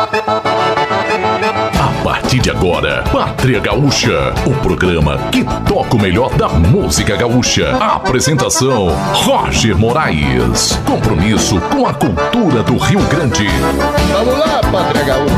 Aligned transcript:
A 0.00 0.06
partir 2.04 2.38
de 2.38 2.52
agora, 2.52 3.02
Pátria 3.10 3.58
Gaúcha, 3.58 4.32
o 4.46 4.54
programa 4.62 5.18
que 5.32 5.42
toca 5.68 5.96
o 5.96 6.00
melhor 6.00 6.32
da 6.36 6.48
música 6.48 7.16
gaúcha. 7.16 7.76
Apresentação: 7.78 8.90
Roger 9.12 9.76
Moraes. 9.76 10.78
Compromisso 10.86 11.60
com 11.62 11.84
a 11.84 11.92
cultura 11.92 12.62
do 12.62 12.76
Rio 12.76 13.00
Grande. 13.08 13.48
Vamos 14.12 14.38
lá, 14.38 14.60
Pátria 14.70 15.02
Gaúcha. 15.02 15.34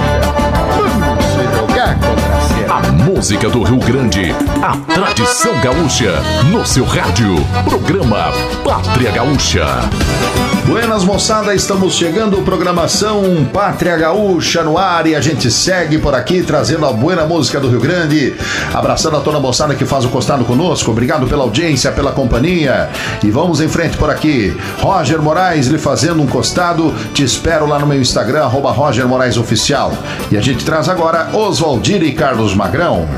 Vamos 0.76 1.24
se 1.24 1.42
jogar 1.56 1.98
contra 1.98 2.39
a 2.70 2.80
música 2.92 3.48
do 3.48 3.64
Rio 3.64 3.78
Grande, 3.78 4.32
a 4.62 4.76
tradição 4.94 5.60
gaúcha, 5.60 6.22
no 6.52 6.64
seu 6.64 6.84
rádio. 6.84 7.34
Programa 7.68 8.30
Pátria 8.62 9.10
Gaúcha. 9.10 9.66
Buenas 10.66 11.02
moçada, 11.02 11.52
estamos 11.52 11.94
chegando, 11.94 12.42
programação 12.42 13.44
Pátria 13.52 13.96
Gaúcha 13.96 14.62
no 14.62 14.78
ar 14.78 15.04
e 15.04 15.16
a 15.16 15.20
gente 15.20 15.50
segue 15.50 15.98
por 15.98 16.14
aqui 16.14 16.44
trazendo 16.44 16.86
a 16.86 16.92
buena 16.92 17.26
música 17.26 17.58
do 17.58 17.68
Rio 17.68 17.80
Grande. 17.80 18.36
Abraçando 18.72 19.16
a 19.16 19.20
toda 19.20 19.40
moçada 19.40 19.74
que 19.74 19.84
faz 19.84 20.04
o 20.04 20.08
costado 20.10 20.44
conosco, 20.44 20.92
obrigado 20.92 21.26
pela 21.26 21.42
audiência, 21.42 21.90
pela 21.90 22.12
companhia. 22.12 22.88
E 23.24 23.32
vamos 23.32 23.60
em 23.60 23.68
frente 23.68 23.96
por 23.96 24.10
aqui. 24.10 24.56
Roger 24.80 25.20
Moraes 25.20 25.66
lhe 25.66 25.78
fazendo 25.78 26.22
um 26.22 26.26
costado, 26.26 26.94
te 27.12 27.24
espero 27.24 27.66
lá 27.66 27.80
no 27.80 27.86
meu 27.88 28.00
Instagram, 28.00 28.44
arroba 28.44 28.70
Roger 28.70 29.08
Moraes 29.08 29.36
Oficial. 29.36 29.92
E 30.30 30.36
a 30.36 30.40
gente 30.40 30.64
traz 30.64 30.88
agora 30.88 31.30
Oswaldir 31.32 32.00
e 32.04 32.12
Carlos 32.12 32.54
Magrão. 32.60 33.08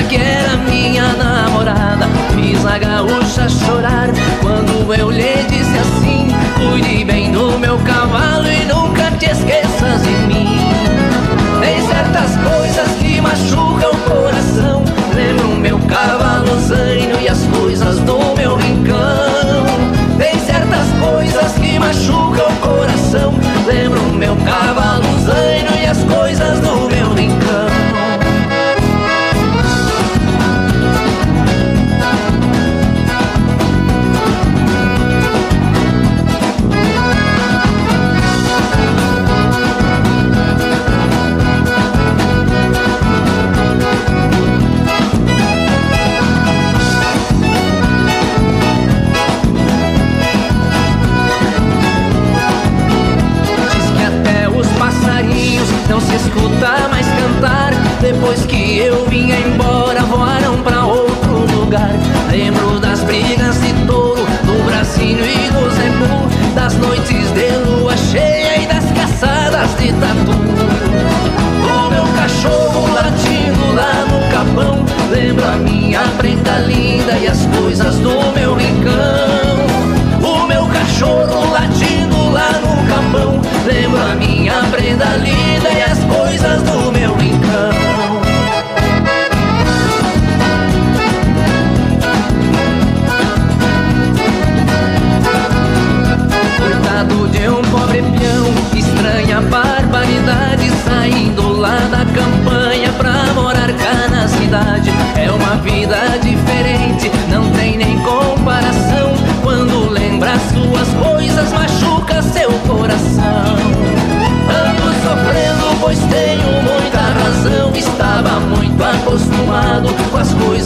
Prenda 0.00 0.08
que 0.08 0.49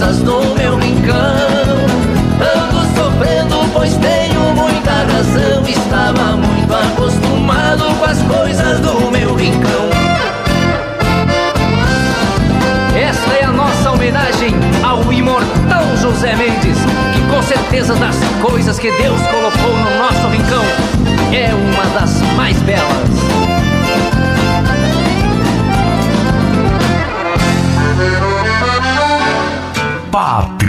as 0.05 0.19
coisas 0.19 0.19
do 0.19 0.55
meu 0.55 0.77
rincão. 0.77 1.15
Ando 2.41 2.81
sofrendo 2.95 3.57
pois 3.73 3.97
tenho 3.97 4.41
muita 4.55 4.91
razão. 4.91 5.63
Estava 5.67 6.37
muito 6.37 6.75
acostumado 6.75 7.85
com 7.99 8.05
as 8.05 8.23
coisas 8.23 8.81
do 8.81 9.11
meu 9.11 9.35
rincão. 9.35 9.89
Esta 12.95 13.33
é 13.35 13.45
a 13.45 13.53
nossa 13.53 13.93
homenagem 13.93 14.55
ao 14.83 15.13
imortal 15.13 15.97
José 16.01 16.37
Mendes 16.37 16.79
Que 17.13 17.21
com 17.29 17.43
certeza 17.43 17.95
das 17.97 18.17
coisas 18.41 18.79
que 18.79 18.91
Deus 18.93 19.21
colocou 19.23 19.77
no 19.77 19.99
nosso 19.99 20.29
rincão 20.29 20.63
É 21.33 21.53
uma 21.53 21.99
das 21.99 22.23
mais 22.37 22.57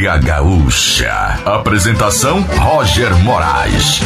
Pátria 0.06 0.18
Gaúcha. 0.18 1.40
Apresentação: 1.46 2.46
Roger 2.60 3.16
Moraes. 3.24 4.02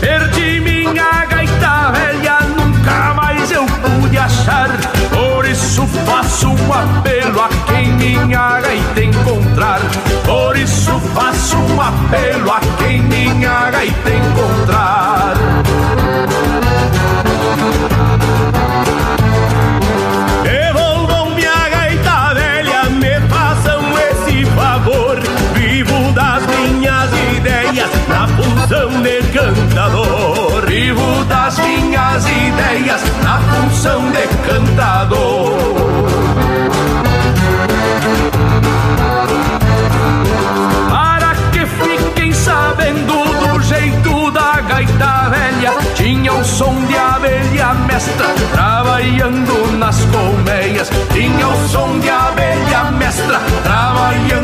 Perdi 0.00 0.60
minha 0.60 1.24
gaita 1.26 1.90
velha, 1.90 2.38
nunca 2.56 3.14
mais 3.14 3.50
eu 3.50 3.66
pude 3.66 4.16
achar. 4.16 4.68
Por 5.10 5.48
isso 5.48 5.84
faço 6.06 6.48
um 6.50 6.72
apelo 6.72 7.40
a 7.40 7.48
quem 7.66 7.88
minha 7.94 8.60
gaita 8.60 9.02
encontrar. 9.02 9.80
Por 10.24 10.56
isso 10.56 11.00
faço 11.12 11.56
um 11.56 11.80
apelo 11.80 12.52
a 12.52 12.60
quem 12.78 13.02
minha 13.02 13.70
gaita 13.72 13.93
função 33.74 34.10
de 34.12 34.26
cantador. 34.46 35.52
Para 40.90 41.34
que 41.50 41.66
fiquem 41.66 42.32
sabendo 42.32 43.12
do 43.12 43.60
jeito 43.62 44.30
da 44.30 44.60
gaita 44.60 45.28
velha, 45.30 45.72
tinha 45.94 46.32
o 46.32 46.44
som 46.44 46.74
de 46.86 46.96
abelha 46.96 47.74
mestra 47.86 48.28
trabalhando 48.52 49.78
nas 49.78 50.04
colmeias. 50.04 50.90
Tinha 51.12 51.48
o 51.48 51.68
som 51.68 51.98
de 51.98 52.10
abelha 52.10 52.90
mestra 52.92 53.40
trabalhando 53.64 54.43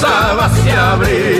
começava 0.00 0.46
a 0.46 0.48
se 0.48 0.70
abrir 0.70 1.39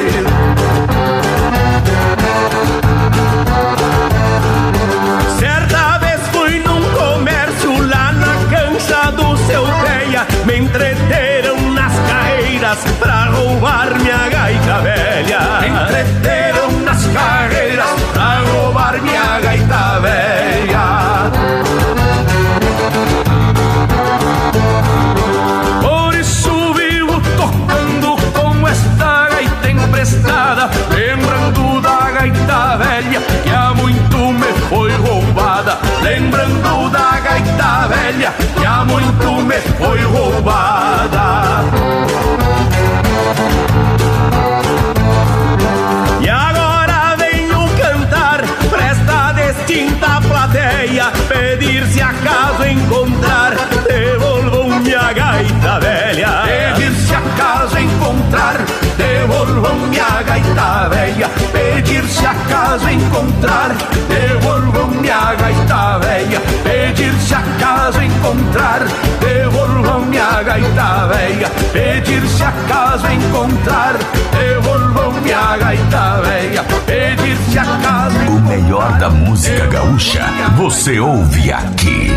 gaita 60.31 60.88
velha 60.88 61.29
Pedir 61.53 62.05
se 62.09 62.25
acaso 62.25 62.88
encontrar. 62.88 63.75
Devolvam 64.09 64.88
minha 64.88 65.35
gaita 65.35 65.99
velha 65.99 66.41
Pedir 66.62 67.15
se 67.21 67.35
acaso 67.35 68.00
encontrar. 68.00 68.82
Devolvam 69.21 70.06
minha 70.06 70.43
gaita 70.43 71.09
velha 71.09 71.50
Pedir 71.73 72.27
se 72.29 72.44
acaso 72.44 73.06
encontrar. 73.09 73.97
Devolvam 74.32 75.12
minha 75.21 75.56
gaita 75.56 76.21
velha 76.23 76.62
Pedir 76.87 77.37
se 77.50 77.59
acaso 77.59 78.17
O 78.29 78.41
melhor 78.41 78.93
da 78.99 79.11
música 79.11 79.67
gaúcha 79.67 80.25
você 80.56 81.00
ouve 81.00 81.53
aqui. 81.53 82.11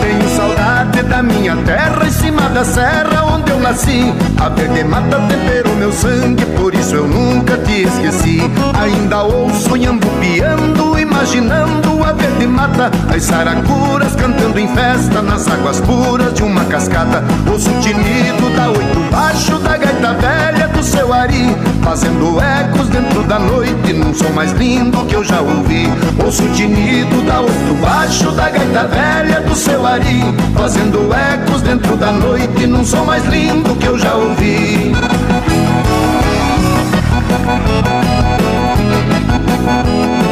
Tenho 0.00 0.28
saudade 0.36 1.02
da 1.04 1.22
minha 1.22 1.56
terra 1.56 2.06
em 2.06 2.10
cima 2.10 2.48
da 2.50 2.64
serra 2.64 3.24
onde 3.24 3.50
eu 3.50 3.60
nasci. 3.60 4.12
A 4.40 4.48
verde 4.48 4.84
mata 4.84 5.20
temperou 5.28 5.74
meu 5.76 5.92
sangue, 5.92 6.44
por 6.56 6.74
isso 6.74 6.94
eu 6.94 7.06
nunca 7.06 7.56
te 7.58 7.82
esqueci. 7.82 8.40
Ainda 8.80 9.22
ouço 9.22 9.70
piando, 10.20 10.98
imaginando 10.98 12.02
a 12.04 12.12
verde 12.12 12.46
mata. 12.46 12.90
As 13.14 13.22
saracuras 13.22 14.14
cantando 14.16 14.58
em 14.58 14.68
festa 14.68 15.22
nas 15.22 15.48
águas 15.48 15.80
puras 15.80 16.34
de 16.34 16.42
uma 16.42 16.64
cascata. 16.64 17.22
Ouço 17.50 17.70
o 17.70 17.80
tinido 17.80 18.50
da 18.56 18.68
oito 18.70 19.10
baixo 19.10 19.58
da 19.58 19.76
gaita 19.76 20.14
velha 20.14 20.59
seu 20.90 21.12
ari, 21.12 21.56
fazendo 21.84 22.40
ecos 22.40 22.88
dentro 22.88 23.22
da 23.22 23.38
noite 23.38 23.92
num 23.92 24.12
som 24.12 24.28
mais 24.30 24.50
lindo 24.52 24.98
que 25.06 25.14
eu 25.14 25.22
já 25.22 25.40
ouvi. 25.40 25.86
Ouço 26.24 26.42
o 26.42 26.52
tinido 26.52 27.22
da 27.22 27.40
oito 27.40 27.74
baixo 27.80 28.32
da 28.32 28.50
gaita 28.50 28.88
velha 28.88 29.40
do 29.40 29.54
seu 29.54 29.86
ari, 29.86 30.20
fazendo 30.56 31.14
ecos 31.14 31.62
dentro 31.62 31.96
da 31.96 32.10
noite 32.10 32.66
num 32.66 32.84
som 32.84 33.04
mais 33.04 33.24
lindo 33.26 33.76
que 33.76 33.86
eu 33.86 33.96
já 33.96 34.14
ouvi. 34.14 34.92
O 40.26 40.29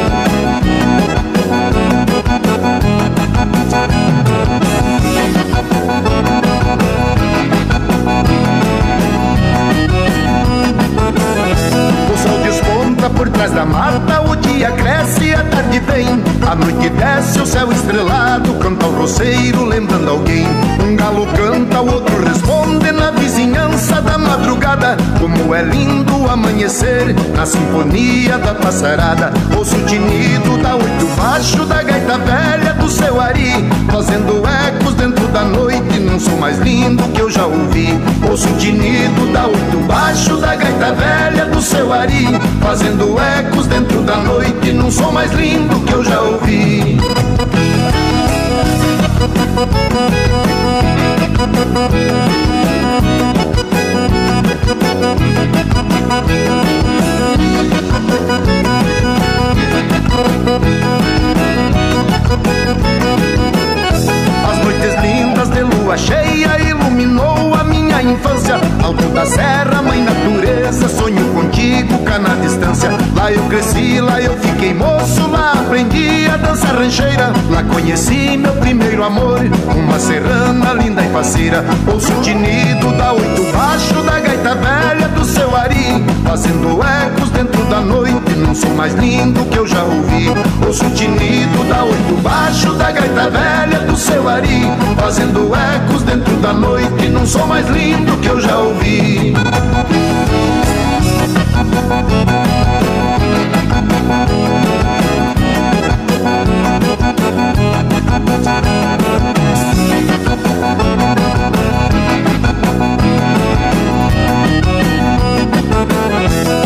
aprendi 76.59 76.65
a 76.65 76.65
dança 76.65 76.67
rancheira. 76.67 77.33
Lá 77.49 77.63
conheci 77.63 78.37
meu 78.37 78.53
primeiro 78.53 79.03
amor, 79.03 79.39
uma 79.75 79.99
serrana 79.99 80.73
linda 80.73 81.01
e 81.01 81.09
faceira. 81.11 81.63
Ouço 81.91 82.11
o 82.11 82.21
tinido 82.21 82.91
da 82.97 83.13
oito 83.13 83.51
baixo 83.51 84.01
da 84.03 84.19
gaita 84.19 84.55
velha 84.55 85.07
do 85.09 85.25
seu 85.25 85.55
ari, 85.55 86.03
fazendo 86.25 86.79
ecos 86.83 87.29
dentro 87.29 87.63
da 87.65 87.79
noite. 87.79 88.35
Não 88.35 88.53
sou 88.53 88.71
mais 88.71 88.93
lindo 88.95 89.45
que 89.45 89.57
eu 89.57 89.67
já 89.67 89.83
ouvi. 89.83 90.27
Ouço 90.65 90.85
o 90.85 90.89
tinido 90.91 91.63
da 91.69 91.83
oito 91.83 92.21
baixo 92.21 92.73
da 92.73 92.91
gaita 92.91 93.29
velha 93.29 93.79
do 93.79 93.95
seu 93.95 94.27
ari, 94.27 94.63
fazendo 94.97 95.51
ecos 95.55 96.03
dentro 96.03 96.35
da 96.37 96.53
noite. 96.53 97.07
Não 97.09 97.25
sou 97.25 97.45
mais 97.47 97.67
lindo 97.69 98.17
que 98.17 98.27
eu 98.27 98.39
já 98.39 98.57
ouvi. 98.57 99.33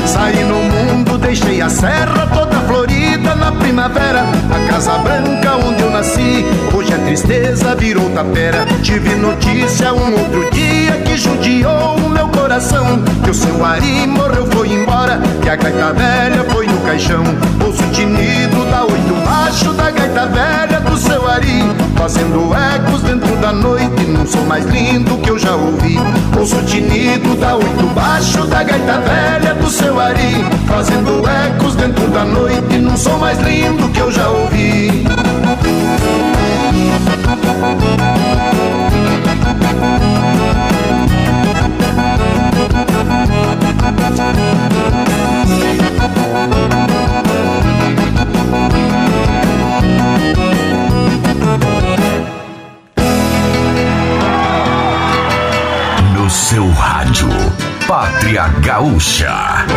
Saí 0.06 0.44
no 0.44 0.56
mundo, 0.56 1.18
deixei 1.18 1.62
a 1.62 1.70
serra 1.70 2.28
toda 2.34 2.60
florida 2.62 3.36
na 3.36 3.52
primavera. 3.52 4.24
A 4.54 4.72
Casa 4.72 4.98
Branca 5.00 5.56
onde 5.58 5.82
eu 5.82 5.92
nasci, 5.92 6.46
hoje 6.74 6.94
a 6.94 6.98
tristeza 7.00 7.76
virou 7.76 8.10
tapera. 8.12 8.66
Tive 8.82 9.16
notícia 9.16 9.94
um 9.94 10.14
outro 10.14 10.50
dia 10.52 10.94
que 11.06 11.18
judiou 11.18 11.98
o 11.98 12.10
meu 12.10 12.28
coração. 12.30 13.04
Que 13.24 13.32
o 13.32 13.34
seu 13.34 13.66
Ari 13.66 14.08
morreu, 14.08 14.46
foi 14.52 14.70
embora, 14.70 15.20
que 15.42 15.50
a 15.50 15.56
gaita 15.56 15.94
velha 15.94 16.44
foi 16.52 16.68
no 16.68 16.80
caixão. 16.82 17.24
Fazendo 22.14 22.54
ecos 22.56 23.02
dentro 23.02 23.36
da 23.38 23.52
noite. 23.52 24.06
Não 24.06 24.26
sou 24.26 24.46
mais 24.46 24.66
lindo 24.66 25.18
que 25.18 25.32
eu 25.32 25.40
já 25.40 25.56
ouvi. 25.56 25.98
Ouço 26.38 26.58
o 26.58 26.64
tinido 26.64 27.36
da 27.36 27.56
oito 27.56 27.88
baixo 27.96 28.46
da 28.46 28.62
gaita 28.62 29.00
velha 29.00 29.56
do 29.56 29.68
seu 29.68 30.00
Ari, 30.00 30.46
fazendo 30.68 31.28
ecos 31.28 31.76
dentro 31.76 32.08
da 32.10 32.24
noite. 32.24 32.78
Não 32.78 32.96
sou 32.96 33.18
mais 33.18 33.40
lindo 33.40 33.90
que 33.90 34.00
eu 34.00 34.12
já 34.12 34.30
ouvi. 34.30 35.04
Pátria 57.94 58.48
Gaúcha. 58.66 59.68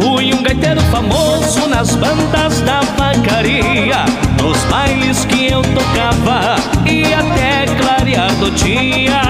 Fui 0.00 0.32
um 0.34 0.42
gaiteiro 0.42 0.80
famoso 0.82 1.68
nas 1.68 1.94
bandas 1.96 2.60
da 2.62 2.80
vacaria 2.96 4.04
Nos 4.40 4.58
bailes 4.64 5.24
que 5.24 5.46
eu 5.46 5.62
tocava 5.62 6.56
e 6.88 7.12
até 7.12 7.66
clarear 7.76 8.34
do 8.36 8.50
dia 8.50 9.22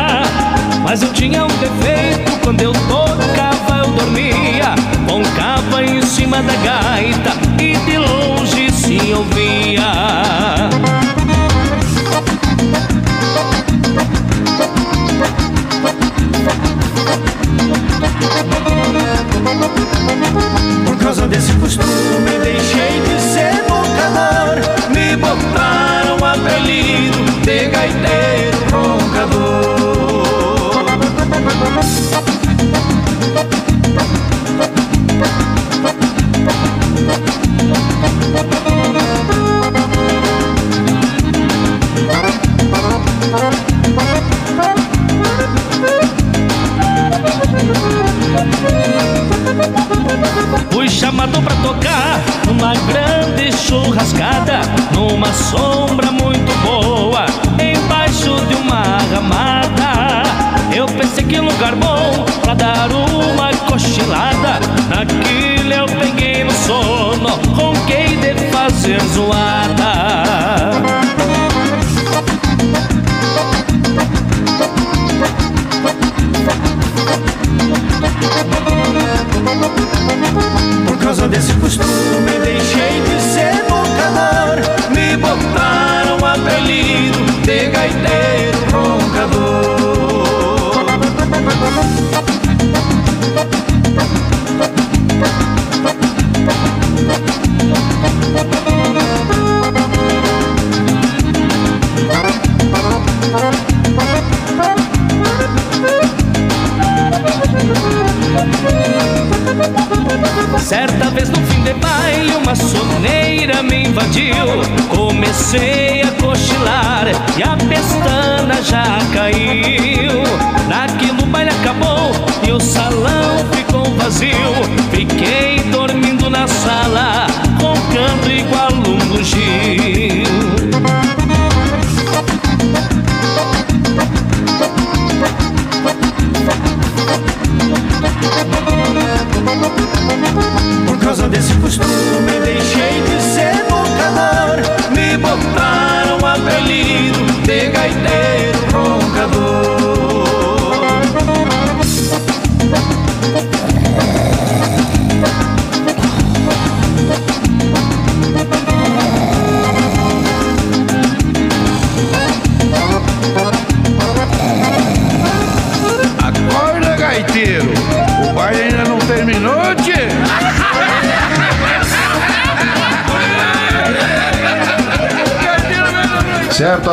Mas 0.82 1.02
eu 1.02 1.12
tinha 1.12 1.44
um 1.44 1.48
defeito, 1.48 2.32
quando 2.42 2.60
eu 2.60 2.72
tocava 2.72 3.78
eu 3.78 3.90
dormia 3.92 4.74
Com 5.08 5.22
cava 5.36 5.82
em 5.82 6.02
cima 6.02 6.42
da 6.42 6.54
gaita 6.56 7.32
e 7.60 7.76
de 7.76 7.98
longe 7.98 8.70
se 8.72 9.12
ouvia 9.12 9.52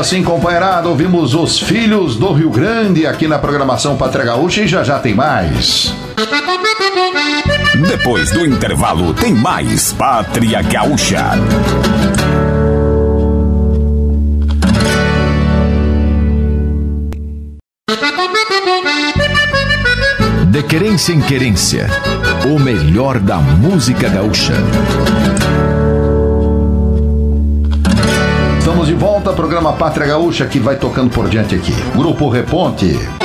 assim, 0.09 0.23
companheirado, 0.23 0.89
ouvimos 0.89 1.35
os 1.35 1.59
Filhos 1.59 2.15
do 2.15 2.33
Rio 2.33 2.49
Grande 2.49 3.05
aqui 3.05 3.27
na 3.27 3.37
programação 3.37 3.95
Pátria 3.95 4.25
Gaúcha 4.25 4.61
e 4.61 4.67
já 4.67 4.83
já 4.83 4.97
tem 4.97 5.13
mais. 5.13 5.93
Depois 7.87 8.31
do 8.31 8.43
intervalo, 8.43 9.13
tem 9.13 9.35
mais 9.35 9.93
Pátria 9.93 10.63
Gaúcha. 10.63 11.23
De 20.47 20.63
querência 20.63 21.13
em 21.13 21.21
querência, 21.21 21.87
o 22.51 22.57
melhor 22.57 23.19
da 23.19 23.37
música 23.37 24.09
gaúcha. 24.09 24.55
De 28.89 28.95
volta, 28.95 29.33
programa 29.33 29.73
Pátria 29.73 30.07
Gaúcha 30.07 30.47
que 30.47 30.57
vai 30.57 30.75
tocando 30.75 31.11
por 31.11 31.29
diante 31.29 31.53
aqui. 31.53 31.73
Grupo 31.95 32.27
Reponte. 32.27 33.18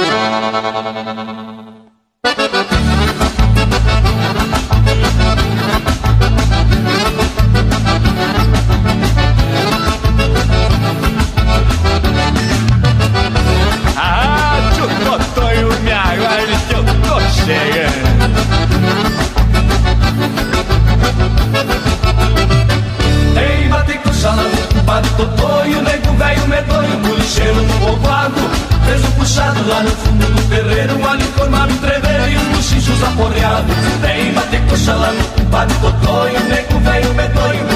Oxalá 34.75 35.12
no 35.12 35.25
compadre 35.28 35.78
Totó 35.78 36.28
e 36.28 36.37
o 36.37 36.40
nego 36.49 36.81
velho 36.81 37.14
medonho 37.14 37.74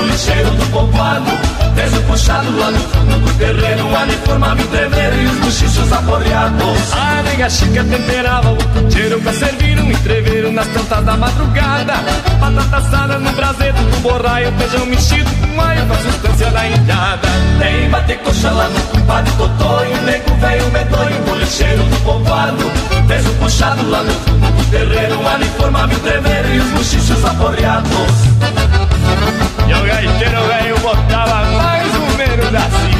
a 7.48 7.50
chica 7.50 7.82
temperava 7.82 8.52
o 8.52 8.56
puteiro 8.56 9.18
pra 9.22 9.32
servir 9.32 9.80
um 9.80 9.90
entreveiro 9.90 10.52
nas 10.52 10.66
tantas 10.66 11.02
da 11.02 11.16
madrugada. 11.16 11.94
Batata 12.38 12.76
assada 12.76 13.18
no 13.18 13.32
braseiro 13.32 13.78
do 13.78 14.00
borraio, 14.00 14.52
feijão 14.58 14.84
mexido 14.84 15.30
com 15.30 15.58
alho 15.58 15.86
pra 15.86 15.96
substância 15.96 16.50
da 16.50 16.68
enjada. 16.68 17.28
Tem 17.58 17.88
bater 17.88 18.18
coxa 18.18 18.50
lá 18.50 18.68
no 18.68 18.80
compadre 18.80 19.32
Totonho, 19.32 20.02
nego 20.02 20.34
velho 20.34 20.70
medonho, 20.70 21.24
bolicheiro 21.26 21.82
do 21.84 22.04
povoado. 22.04 22.70
Fez 23.06 23.26
um 23.26 23.34
puxado 23.36 23.90
lá 23.90 24.02
no 24.02 24.12
fundo 24.12 24.52
do 24.52 24.70
terreiro, 24.70 25.26
ali 25.26 25.46
formava 25.56 25.90
o 25.90 25.96
entreveiro 25.96 26.54
e 26.54 26.58
os 26.58 26.70
bochichos 26.72 27.24
aporreados. 27.24 28.87
E 29.66 29.74
o 29.74 29.82
gaiteiro 29.84 30.42
velho 30.46 30.78
botava 30.80 31.44
mais 31.56 31.94
ou 31.94 32.16
menos 32.16 32.54
assim. 32.54 32.98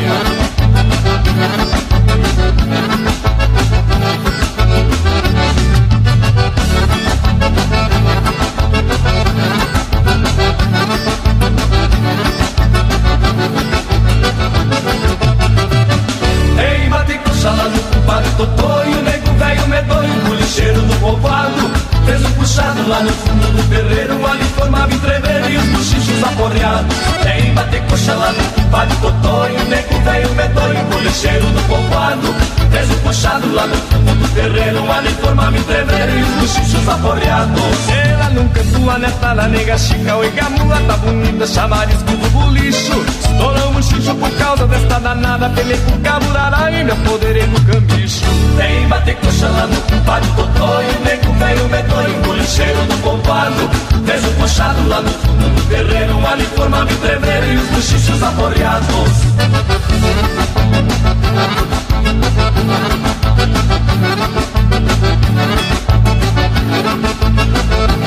Lá 22.89 23.03
no 23.03 23.13
fundo 23.13 23.53
do 23.53 23.69
terreiro, 23.69 24.27
ali 24.27 24.45
formava 24.57 24.93
entreveiro 24.93 25.51
e 25.51 25.57
os 25.59 25.65
bochichos 25.67 26.25
aporreados. 26.25 26.97
Tem 27.23 27.55
bater 27.55 27.83
coxa 27.83 28.15
lá 28.15 28.33
no 28.33 28.63
compadre 28.63 28.97
Totonho, 28.97 29.65
nego 29.69 30.01
velho 30.01 30.35
medonho, 30.35 30.85
bolicheiro 30.87 31.47
do 31.47 31.69
povoado. 31.69 32.35
Fez 32.71 32.91
o 32.91 32.95
puxado 32.97 33.53
lá 33.55 33.67
no 33.67 33.77
fundo 33.77 34.15
do 34.15 34.29
terreiro, 34.35 34.91
ali 34.91 35.09
formava 35.21 35.57
entreveiro 35.57 36.19
e 36.19 36.23
os 36.23 36.29
bochichos 36.29 36.89
aporreados. 36.89 38.08
Nunca 38.35 38.63
tua 38.63 38.99
neta 38.99 39.35
na 39.35 39.49
nega 39.49 39.79
chica, 39.79 40.17
oi 40.17 40.31
gamula, 40.31 40.81
tá 40.87 40.97
bonita, 40.99 41.47
chamarisco 41.47 42.05
do 42.05 42.31
bolicho. 42.31 43.05
Estourou 43.09 43.75
o 43.75 43.83
xixo 43.83 44.15
por 44.17 44.31
causa 44.33 44.67
desta 44.67 45.01
danada, 45.01 45.49
pelei 45.51 45.79
com 45.79 45.99
caburará 46.01 46.71
e 46.71 46.85
me 46.85 46.91
apoderei 46.91 47.47
do 47.47 47.61
camicho. 47.63 48.25
Tem 48.57 48.87
bater 48.89 49.17
coxa 49.17 49.49
lá 49.49 49.67
no 49.67 49.81
compadre 49.83 50.31
Totonho, 50.37 51.01
nego 51.05 51.33
velho 51.33 51.69
medonho, 51.69 52.23
bolicheiro 52.23 52.83
do 52.87 52.97
povoado 53.03 53.71
Fez 54.05 54.25
o 54.25 54.31
puxado 54.33 54.89
lá 54.89 55.01
no 55.01 55.11
fundo 55.11 55.55
do 55.55 55.63
terreno 55.69 56.27
Ali 56.27 56.45
formava 56.57 56.91
entreveiro 56.91 57.47
e 57.47 57.57
os 57.57 57.69
bochichos 57.69 58.23
aporreados 58.23 58.89
lá 67.79 67.98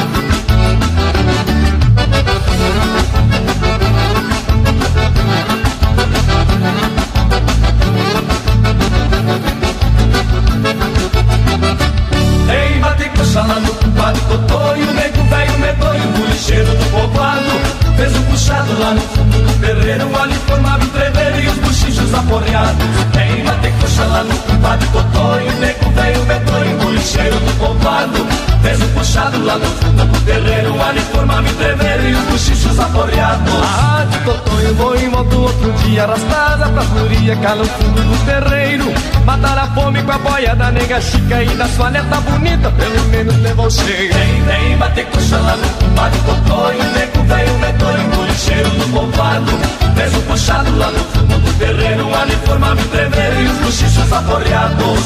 arrastada 36.04 36.70
pra 36.70 36.82
furia, 36.84 37.36
cá 37.38 37.56
no 37.56 37.66
fundo 37.66 38.02
do 38.02 38.26
terreiro. 38.26 38.86
Matar 39.26 39.58
a 39.58 39.68
fome 39.68 40.02
com 40.04 40.12
a 40.12 40.18
boia 40.18 40.56
da 40.56 40.72
nega 40.72 41.00
chica 41.02 41.44
e 41.44 41.56
da 41.56 41.68
sua 41.68 41.92
neta 41.92 42.20
bonita, 42.22 42.72
pelo 42.72 43.04
menos 43.10 43.36
levou 43.38 43.70
cheio. 43.70 44.14
Vem, 44.14 44.44
vem, 44.44 44.78
bater 44.78 45.06
coxa 45.06 45.38
lá 45.38 45.56
no 45.56 45.70
compadre 45.70 46.20
Totonho, 46.20 46.84
nego 46.94 47.24
veio 47.24 47.60
medonho, 47.60 48.12
cheiro 48.42 48.70
do 48.70 48.92
povoado 48.92 49.52
Fez 49.96 50.16
um 50.16 50.22
puxado 50.22 50.78
lá 50.78 50.92
no 50.92 51.00
fundo 51.00 51.40
do 51.40 51.54
terreno 51.60 52.14
Ali 52.16 52.36
formava 52.46 52.82
entreveiro 52.82 53.42
e 53.42 53.46
os 53.46 53.58
bochichos 53.58 54.12
aporreados 54.12 55.04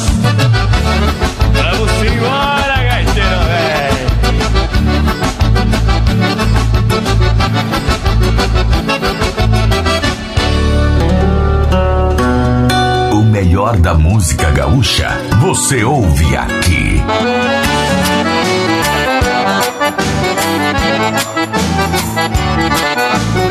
Vamos 1.53 1.91
embora, 2.13 2.83
gaiteiro 2.83 3.39
velho 3.45 3.85
melhor 13.65 13.77
da 13.77 13.95
música 13.95 14.51
gaúcha, 14.51 15.09
você 15.41 15.83
ouve 15.83 16.37
aqui. 16.37 17.01
Música 23.33 23.44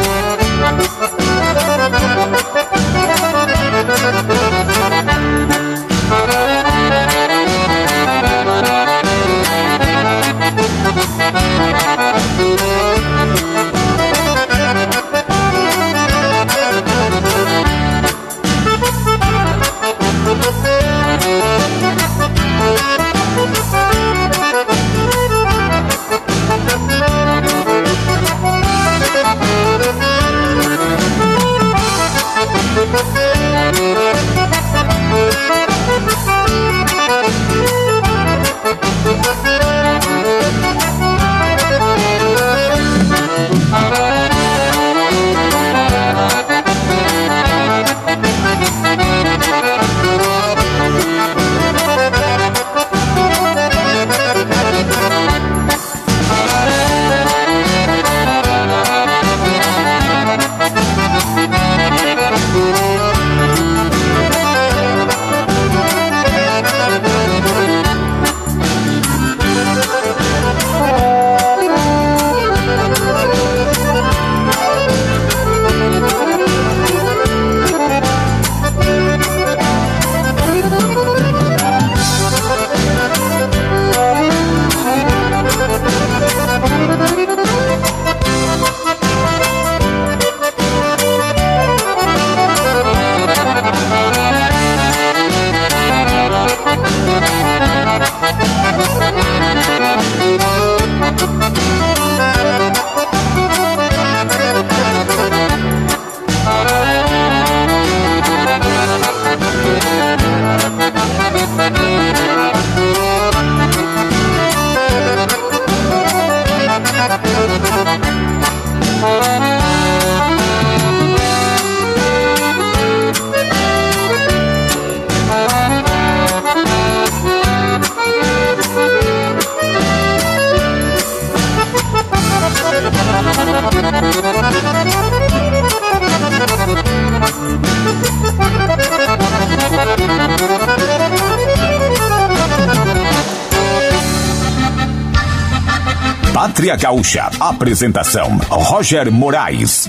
Apresentação: 147.64 148.36
Roger 148.50 149.10
Moraes. 149.10 149.88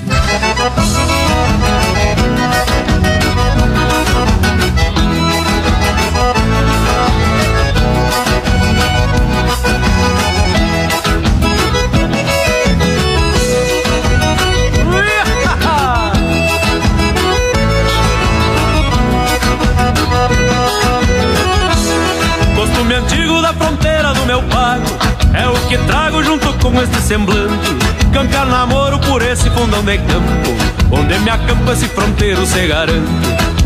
Esse 31.72 31.90
fronteiro 31.90 32.46
se 32.46 32.68
garante. 32.68 33.12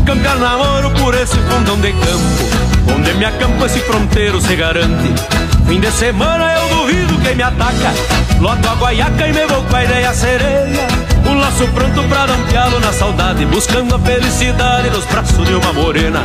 Cancar 0.04 0.36
namoro 0.36 0.90
por 0.92 1.14
esse 1.14 1.36
fundão 1.36 1.78
de 1.80 1.92
campo 1.92 2.70
Onde 2.92 3.12
me 3.14 3.24
acampa 3.24 3.66
esse 3.66 3.78
fronteiro 3.80 4.40
se 4.40 4.56
garante. 4.56 5.14
Fim 5.68 5.78
de 5.78 5.90
semana 5.92 6.52
eu 6.54 6.76
duvido 6.76 7.16
quem 7.20 7.36
me 7.36 7.42
ataca. 7.42 7.92
Loto 8.40 8.68
a 8.68 8.74
guaiaca 8.74 9.28
e 9.28 9.32
me 9.32 9.46
vou 9.46 9.62
com 9.62 9.76
a 9.76 9.84
ideia 9.84 10.12
sereia. 10.12 10.88
Um 11.24 11.38
laço 11.38 11.68
pronto 11.68 12.02
pra 12.08 12.26
dar 12.26 12.38
pialo 12.48 12.80
na 12.80 12.92
saudade 12.92 13.46
Buscando 13.46 13.94
a 13.94 13.98
felicidade 14.00 14.90
nos 14.90 15.04
braços 15.04 15.46
de 15.46 15.54
uma 15.54 15.72
morena. 15.72 16.20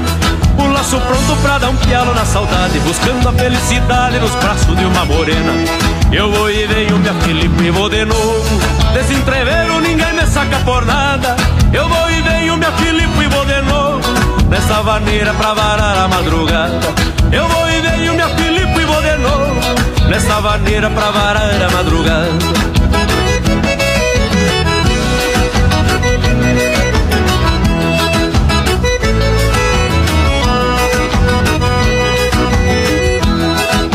Um 0.57 0.71
laço 0.73 0.99
pronto 0.99 1.41
pra 1.43 1.59
dar 1.59 1.73
pialo 1.85 2.15
na 2.15 2.25
saudade 2.25 2.79
Buscando 2.79 3.29
a 3.29 3.33
felicidade 3.33 4.17
nos 4.17 4.33
braços 4.35 4.75
de 4.75 4.85
uma 4.85 5.05
morena. 5.05 5.51
Eu 6.11 6.31
vou 6.31 6.49
e 6.49 6.65
venho, 6.65 6.97
minha 6.97 7.13
Filipe, 7.15 7.63
e 7.63 7.69
vou 7.69 7.89
de 7.89 8.05
novo. 8.05 8.59
Desentreveiro, 8.93 9.79
ninguém 9.81 10.13
me 10.13 10.25
saca 10.25 10.57
por 10.59 10.83
nada 10.85 11.35
Eu 11.75 11.89
vou 11.89 12.09
e 12.09 12.21
venho, 12.21 12.55
minha 12.55 12.71
Filipe, 12.71 13.21
e 13.21 13.27
vou 13.27 13.45
de 13.45 13.61
novo 13.63 13.99
Nessa 14.49 14.81
vaneira 14.81 15.33
pra 15.33 15.53
varar 15.53 15.97
a 15.97 16.07
madrugada. 16.07 16.79
Eu 17.33 17.45
vou 17.49 17.69
e 17.69 17.81
venho, 17.81 18.13
minha 18.13 18.29
Filipe, 18.29 18.79
e 18.79 18.85
vou 18.85 19.01
de 19.01 19.17
novo 19.17 20.07
Nessa 20.07 20.39
vaneira 20.39 20.89
pra 20.89 21.11
varar 21.11 21.61
a 21.61 21.69
madrugada. 21.69 22.29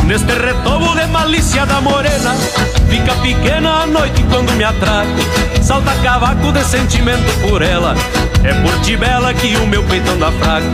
Neste 0.04 0.34
retobo 0.34 0.94
de 0.96 1.06
malícia 1.06 1.64
da 1.64 1.80
morena 1.80 2.34
Fica 2.90 3.14
pequena 3.22 3.82
a 3.82 3.86
noite 3.86 4.20
quando 4.24 4.52
me 4.54 4.64
atraco. 4.64 5.14
Salta 5.62 5.92
cavaco 6.02 6.50
de 6.50 6.64
sentimento 6.64 7.48
por 7.48 7.62
ela. 7.62 7.94
É 8.42 8.52
por 8.54 8.80
ti 8.80 8.96
bela 8.96 9.32
que 9.32 9.56
o 9.56 9.66
meu 9.68 9.84
peito 9.84 10.10
anda 10.10 10.32
fraco. 10.32 10.66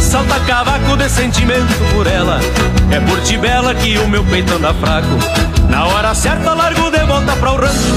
Salta 0.00 0.38
cavaco 0.46 0.96
de 0.96 1.08
sentimento 1.08 1.74
por 1.92 2.06
ela. 2.06 2.38
É 2.92 3.00
por 3.00 3.20
ti 3.22 3.36
bela 3.36 3.74
que 3.74 3.98
o 3.98 4.06
meu 4.06 4.22
peito 4.24 4.54
anda 4.54 4.72
fraco. 4.74 5.08
Na 5.68 5.84
hora 5.86 6.14
certa 6.14 6.54
largo 6.54 6.92
de 6.92 7.04
volta 7.06 7.32
pra 7.32 7.52
o 7.52 7.56
rancho. 7.56 7.94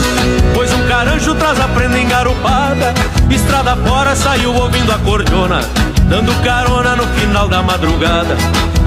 Pois 0.55 0.73
um 0.73 0.87
carancho 0.87 1.35
traz 1.35 1.59
a 1.59 1.67
prenda 1.67 1.99
engarupada. 1.99 2.95
Estrada 3.29 3.75
fora 3.75 4.15
saiu 4.15 4.55
ouvindo 4.55 4.91
a 4.91 4.97
cordiona. 4.97 5.61
Dando 6.09 6.33
carona 6.43 6.95
no 6.95 7.05
final 7.19 7.47
da 7.47 7.61
madrugada. 7.61 8.35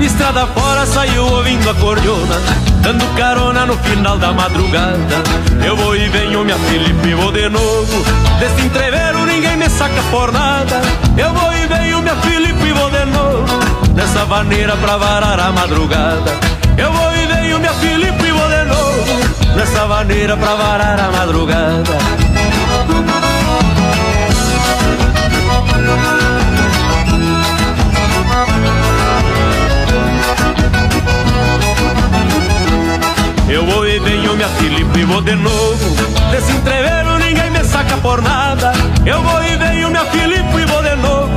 Estrada 0.00 0.48
fora 0.48 0.85
saiu 0.85 1.26
ouvindo 1.26 1.70
a 1.70 1.74
cordiona 1.74 2.69
Dando 2.83 3.05
carona 3.16 3.66
no 3.66 3.77
final 3.79 4.19
da 4.19 4.33
madrugada. 4.33 5.16
Eu 5.64 5.77
vou 5.77 5.95
e 5.97 6.09
venho, 6.09 6.45
minha 6.45 6.59
Felipe, 6.59 7.14
vou 7.14 7.33
de 7.33 7.49
novo. 7.49 8.05
Desse 8.38 8.66
entreveiro 8.66 9.25
ninguém 9.27 9.57
me 9.57 9.69
saca 9.69 10.03
por 10.11 10.33
nada. 10.33 10.81
Eu 11.16 11.33
vou 11.33 11.53
e 11.53 11.66
venho, 11.66 12.03
minha 12.03 12.16
Felipe, 12.16 12.73
vou 12.73 12.90
de 12.90 13.05
novo. 13.07 13.95
Nessa 13.95 14.25
vaneira 14.25 14.77
pra 14.77 14.97
varar 14.97 15.38
a 15.38 15.53
madrugada. 15.53 16.33
Eu 16.77 16.93
vou 16.93 17.16
e 17.16 17.27
venho, 17.27 17.59
minha 17.59 17.73
Felipe, 17.75 18.31
vou 18.31 18.49
de 18.49 18.64
novo. 18.64 19.57
Nessa 19.57 19.87
vaneira 19.87 20.37
pra 20.37 20.55
varar 20.55 21.01
a 21.01 21.11
madrugada 21.11 22.19
Eu 33.50 33.66
vou 33.66 33.86
e 33.86 33.98
venho, 33.98 34.34
minha 34.34 34.48
Filipe, 34.48 35.04
vou 35.04 35.20
de 35.20 35.34
novo. 35.34 35.96
Desse 36.30 36.52
entreveiro 36.52 37.18
ninguém 37.18 37.50
me 37.50 37.64
saca 37.64 37.96
por 37.96 38.22
nada. 38.22 38.72
Eu 39.04 39.20
vou 39.22 39.42
e 39.42 39.56
venho, 39.56 39.90
minha 39.90 40.04
Filipe, 40.04 40.64
vou 40.66 40.82
de 40.82 40.94
novo. 40.94 41.30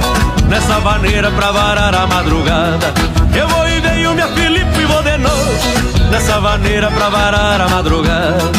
Nessa 0.47 0.80
vaneira 0.80 1.32
pra 1.32 1.52
varar 1.52 1.95
a 1.95 2.06
madrugada. 2.06 2.93
Eu 3.36 3.47
vou 3.47 3.67
e 3.67 3.80
venho, 3.80 4.13
minha 4.13 4.28
Filipe, 4.28 4.86
vou 4.86 5.02
de 5.02 5.17
novo. 5.17 6.12
Nessa 6.12 6.39
vaneira 6.39 6.91
pra 6.91 7.10
varar 7.10 7.60
a 7.62 7.67
madrugada 7.67 8.52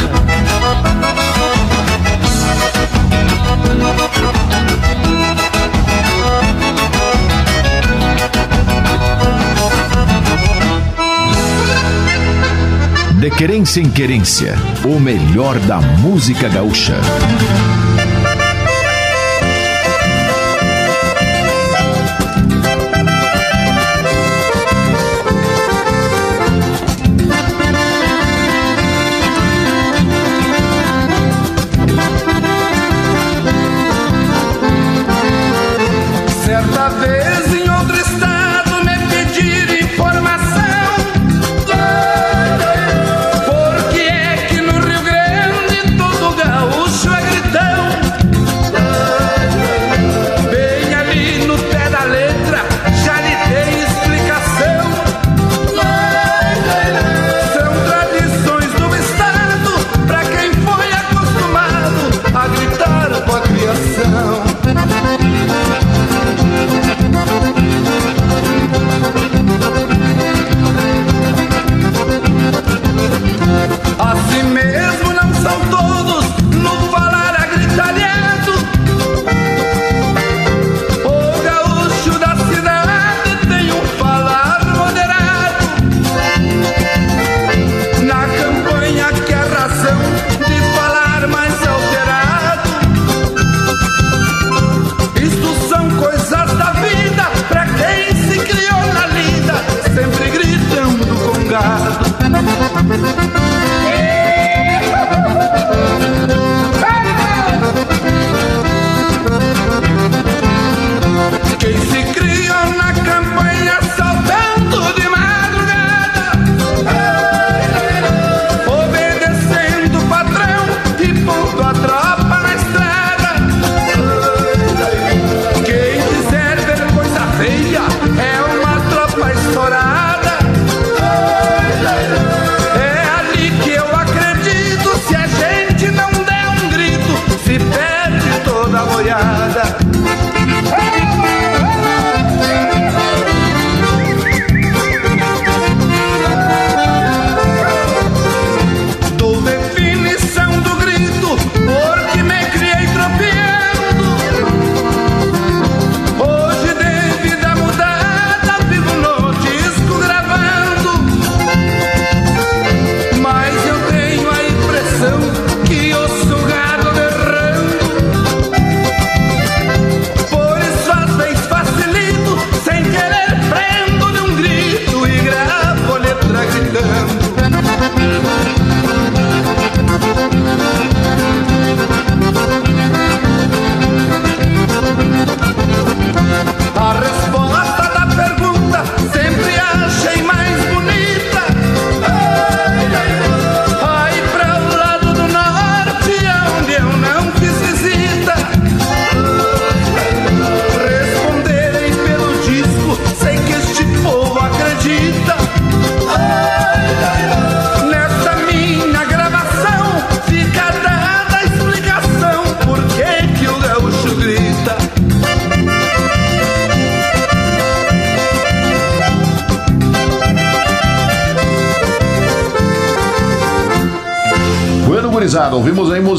De 13.24 13.30
querência 13.30 13.80
em 13.80 13.90
querência, 13.90 14.54
o 14.84 15.00
melhor 15.00 15.58
da 15.60 15.80
música 15.80 16.46
gaúcha. 16.46 17.00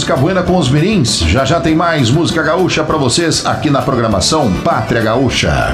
Música 0.05 0.21
buena 0.21 0.43
com 0.43 0.55
os 0.55 0.69
mirins. 0.69 1.17
Já 1.21 1.43
já 1.45 1.59
tem 1.59 1.73
mais 1.73 2.11
música 2.11 2.43
gaúcha 2.43 2.83
pra 2.83 2.95
vocês 2.95 3.43
aqui 3.43 3.71
na 3.71 3.81
programação 3.81 4.53
Pátria 4.63 5.01
Gaúcha. 5.01 5.73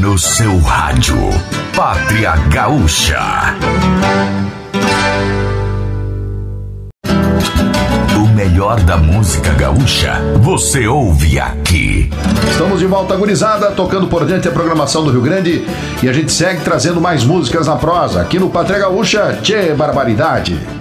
No 0.00 0.16
seu 0.16 0.58
rádio, 0.60 1.18
Pátria 1.76 2.34
Gaúcha. 2.50 3.20
O 8.16 8.26
melhor 8.34 8.80
da 8.84 8.96
música 8.96 9.52
gaúcha, 9.52 10.18
você 10.40 10.86
ouve 10.86 11.38
aqui. 11.38 12.10
Estamos 12.50 12.80
de 12.80 12.86
volta, 12.86 13.16
gurizada, 13.16 13.70
tocando 13.72 14.06
por 14.06 14.24
dentro 14.24 14.50
a 14.50 14.54
programação 14.54 15.04
do 15.04 15.10
Rio 15.10 15.20
Grande 15.20 15.66
e 16.02 16.08
a 16.08 16.12
gente 16.14 16.32
segue 16.32 16.62
trazendo 16.62 17.02
mais 17.02 17.22
músicas 17.22 17.66
na 17.66 17.76
prosa 17.76 18.22
aqui 18.22 18.38
no 18.38 18.48
Pátria 18.48 18.78
Gaúcha. 18.78 19.38
Tchê, 19.42 19.74
barbaridade. 19.74 20.79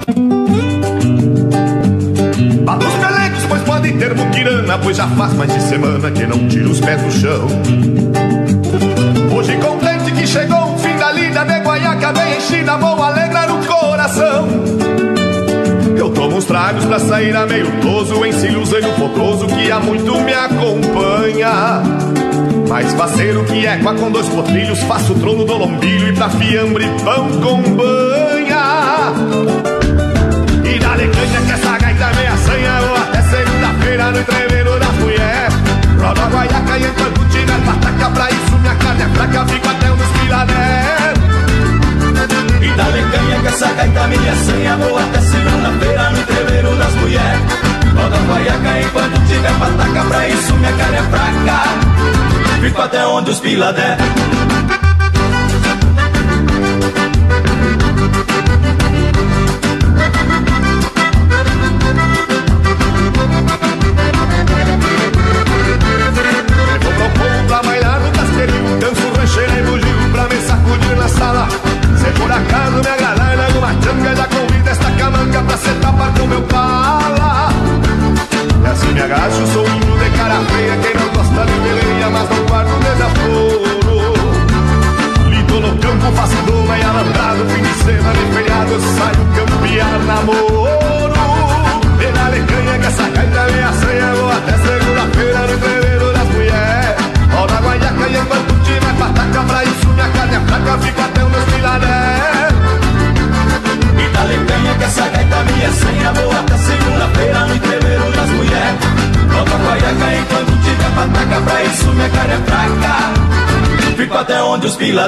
Pois 4.00 4.06
pode 4.06 4.06
ter 4.06 4.16
muquirana 4.16 4.78
Pois 4.78 4.98
já 4.98 5.08
faz 5.08 5.34
mais 5.34 5.54
de 5.54 5.62
semana 5.62 6.12
que 6.12 6.26
não 6.26 6.48
tiro 6.48 6.72
os 6.72 6.80
pés 6.80 7.02
do 7.02 7.12
chão. 7.12 7.48
Hoje 9.36 9.56
contente 9.58 10.12
que 10.12 10.26
chegou 10.26 10.74
o 10.74 10.78
fim 10.78 10.96
da 10.98 11.12
lida 11.12 11.44
De 11.46 11.60
guaiaca 11.60 12.14
bem 12.14 12.38
enchida, 12.38 12.78
vou 12.78 13.02
alegrar 13.04 13.52
o 13.52 13.66
coração. 13.66 14.48
Eu 15.98 16.10
tomo 16.12 16.38
uns 16.38 16.46
tragos 16.46 16.86
pra 16.86 17.00
sair 17.00 17.36
a 17.36 17.46
meio 17.46 17.70
toso 17.82 18.26
Encilho 18.26 18.62
o 18.62 18.66
fogoso 18.66 19.48
que 19.48 19.72
há 19.72 19.80
muito 19.80 20.16
me 20.22 20.34
acompanha. 20.34 21.84
Mais 22.68 22.94
faceiro 22.94 23.44
que 23.46 23.66
égua 23.66 23.96
com 23.96 24.12
dois 24.12 24.30
potrilhos 24.30 24.80
Faço 24.84 25.16
trono 25.16 25.44
do 25.44 25.58
lombilho 25.58 26.10
e 26.10 26.14
pra 26.14 26.30
fiambre 26.30 26.86
pão 27.04 27.28
com 27.42 27.62
banha 27.76 28.09
no 34.20 34.22
entreveiro 34.22 34.80
das 34.80 34.96
mulher. 34.96 35.50
Roda 36.00 36.22
a 36.22 36.30
guaiaca 36.30 36.78
e 36.78 36.84
enquanto 36.84 37.30
tiver 37.30 37.60
pataca 37.66 38.10
Pra 38.12 38.32
isso 38.32 38.58
minha 38.60 38.76
carne 38.76 39.04
é 39.04 39.10
fraca, 39.10 39.46
fico 39.46 39.70
até 39.70 39.92
uns 39.92 40.08
pilané 40.20 41.14
E 42.62 42.70
dá-lhe 42.70 43.02
canha 43.12 43.40
que 43.42 43.48
essa 43.48 43.68
gaita 43.74 44.08
meia 44.08 44.36
sanha 44.36 44.78
Vou 44.78 44.98
até 44.98 45.22
segunda-feira 45.22 46.10
no 46.10 46.20
entreveiro 46.20 46.76
das 46.76 46.96
mulher 46.96 47.40
Roda 47.96 48.16
a 48.16 48.20
guaiaca 48.20 48.82
enquanto 48.82 49.28
tiver 49.28 49.54
pataca 49.60 50.06
Pra 50.08 50.30
isso 50.30 50.54
minha 50.54 50.74
carne 50.74 50.98
é 50.98 51.04
fraca. 51.04 52.62
Fico 52.62 52.82
até 52.82 53.06
onde 53.08 53.32
os 53.32 53.40
pila 53.40 53.74
E 79.10 79.12
me 79.12 79.15
agacho, 79.15 79.48
sou 79.48 79.65
índio 79.67 79.98
de 79.98 80.10
cara 80.12 80.39
feia 80.52 80.78
Quem 80.78 80.93
não 80.93 81.10
gosta 81.10 81.43
de 81.43 81.54
peleia, 81.62 82.10
mas 82.12 82.30
não 82.30 82.45
guardo 82.45 82.80
desaforo. 82.80 83.63
Lito 85.30 85.60
no 85.60 85.78
campo, 85.80 86.12
faço 86.15 86.36
doma 86.45 86.78
e 86.78 86.84
alambrado 86.84 87.45
Fim 87.50 87.63
de 87.63 87.74
cena 87.84 88.13
de 88.13 88.26
feriado, 88.34 88.80
saio 88.80 89.26
campear 89.34 90.00
namoro 90.06 91.12
E 92.00 92.12
na 92.12 92.30
lecanha 92.30 92.78
que 92.80 92.86
essa 92.86 93.10
gaita 93.10 93.52
minha 93.52 93.74
senha 93.74 94.13
Vou 94.13 94.32
até 94.32 94.54
segunda-feira 94.60 95.39
no 95.39 95.54
entreveiro 95.56 96.13
das 96.13 96.30
mulher 96.30 96.98
Roda 97.34 97.54
a 97.54 97.62
guaiaca 97.62 98.08
e 98.08 98.15
enquanto 98.15 98.63
tiver 98.63 98.93
pataca 98.93 99.41
Pra 99.41 99.63
isso 99.63 99.88
minha 99.88 100.10
carne 100.10 100.36
é 100.36 100.39
fraca, 100.39 100.78
fica 100.78 101.06
até 101.06 101.24
os 101.24 101.32
meus 101.32 101.45
pilaré 101.45 102.50
E 103.98 104.10
dá-lhe 104.13 104.45
canha 104.45 104.76
que 104.76 104.84
essa 104.84 105.10
gaita 105.10 105.43
minha 105.45 105.72
senha 105.72 106.13
Vou 106.13 106.32
até 106.32 106.59
Roda 109.39 109.56
a 109.56 109.58
guaiaca 109.58 110.15
enquanto 110.15 110.52
tiver 110.63 110.91
pataca 110.95 111.41
Pra 111.41 111.63
isso 111.63 111.88
minha 111.93 112.10
carne 112.10 112.34
é 112.34 112.38
fraca. 112.39 113.95
Fico 113.95 114.17
até 114.17 114.41
onde 114.43 114.67
os 114.67 114.75
pila 114.75 115.08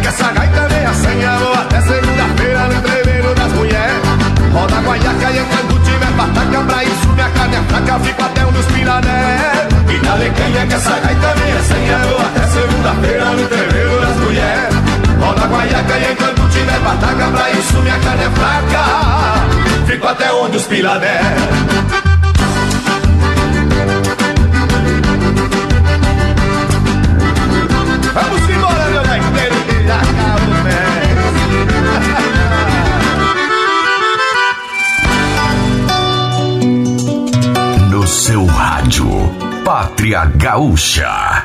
que 0.00 0.08
essa 0.08 0.32
gaita 0.32 0.68
vem 0.68 0.84
a 0.84 0.92
senha 0.92 1.38
Vou 1.38 1.54
até 1.54 1.80
segunda-feira 1.80 2.68
no 2.68 2.74
entreveiro 2.74 3.34
das 3.34 3.52
mulher 3.52 3.90
Roda 4.52 4.80
guaiaca 4.80 5.30
e 5.30 5.38
enquanto 5.38 5.84
tiver 5.84 6.12
pataca 6.16 6.60
Pra 6.66 6.84
isso 6.84 7.08
minha 7.08 7.30
carne 7.30 7.56
é 7.56 7.62
fraca, 7.62 8.00
fico 8.00 8.22
até 8.22 8.46
um 8.46 8.52
dos 8.52 8.66
pirané 8.66 9.79
E 9.92 9.98
dá 9.98 10.14
lecanha 10.14 10.66
que 10.66 10.74
essa 10.74 11.00
gaita 11.00 11.34
minha 11.36 11.62
senha 11.62 11.98
Vou 11.98 12.20
até 12.20 12.46
segunda-feira 12.46 13.24
no 13.24 13.42
entreveiro 13.42 14.00
das 14.00 14.16
mulher 14.16 14.68
Roda 15.20 15.46
guaiaca 15.46 15.98
e 15.98 16.12
enquanto 16.12 16.48
tiver 16.48 16.80
pataca 16.80 17.26
Pra 17.30 17.50
isso 17.50 17.76
minha 17.78 17.98
carne 17.98 18.24
é 18.24 18.30
fraca 18.30 19.86
Fico 19.86 20.06
até 20.06 20.32
onde 20.32 20.56
os 20.56 20.66
pilané 20.66 21.20
Vamos 21.20 21.69
Gaúcha. 40.10 41.39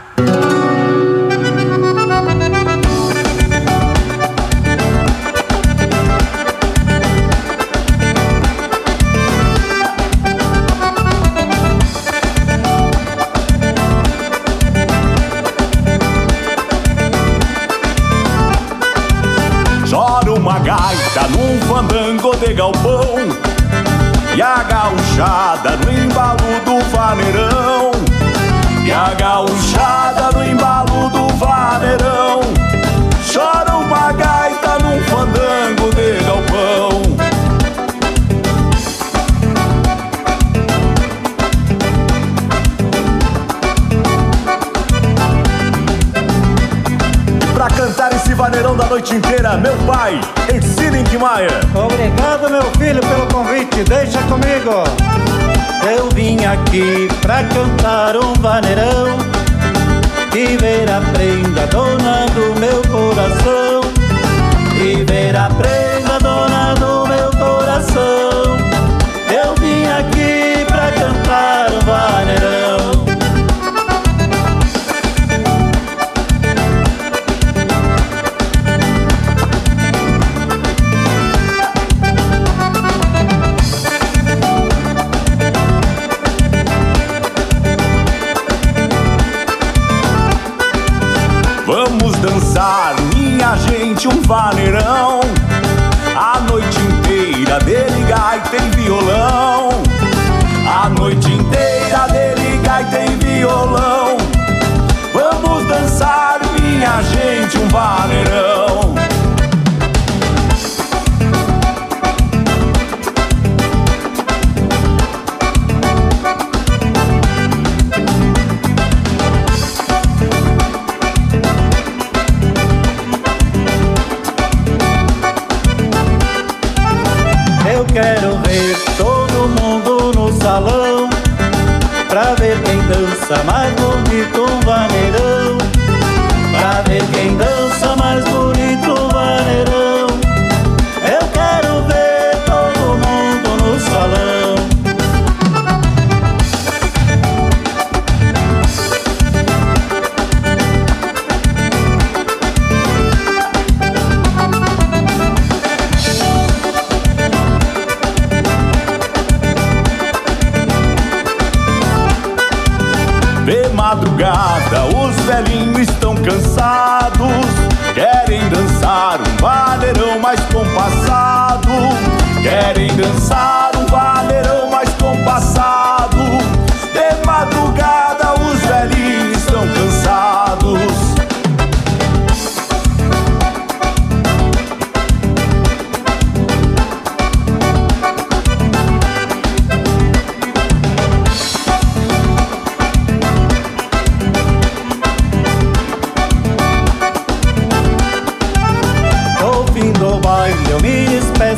Gente, 93.96 94.08
um 94.10 94.22
vaneirão. 94.22 95.14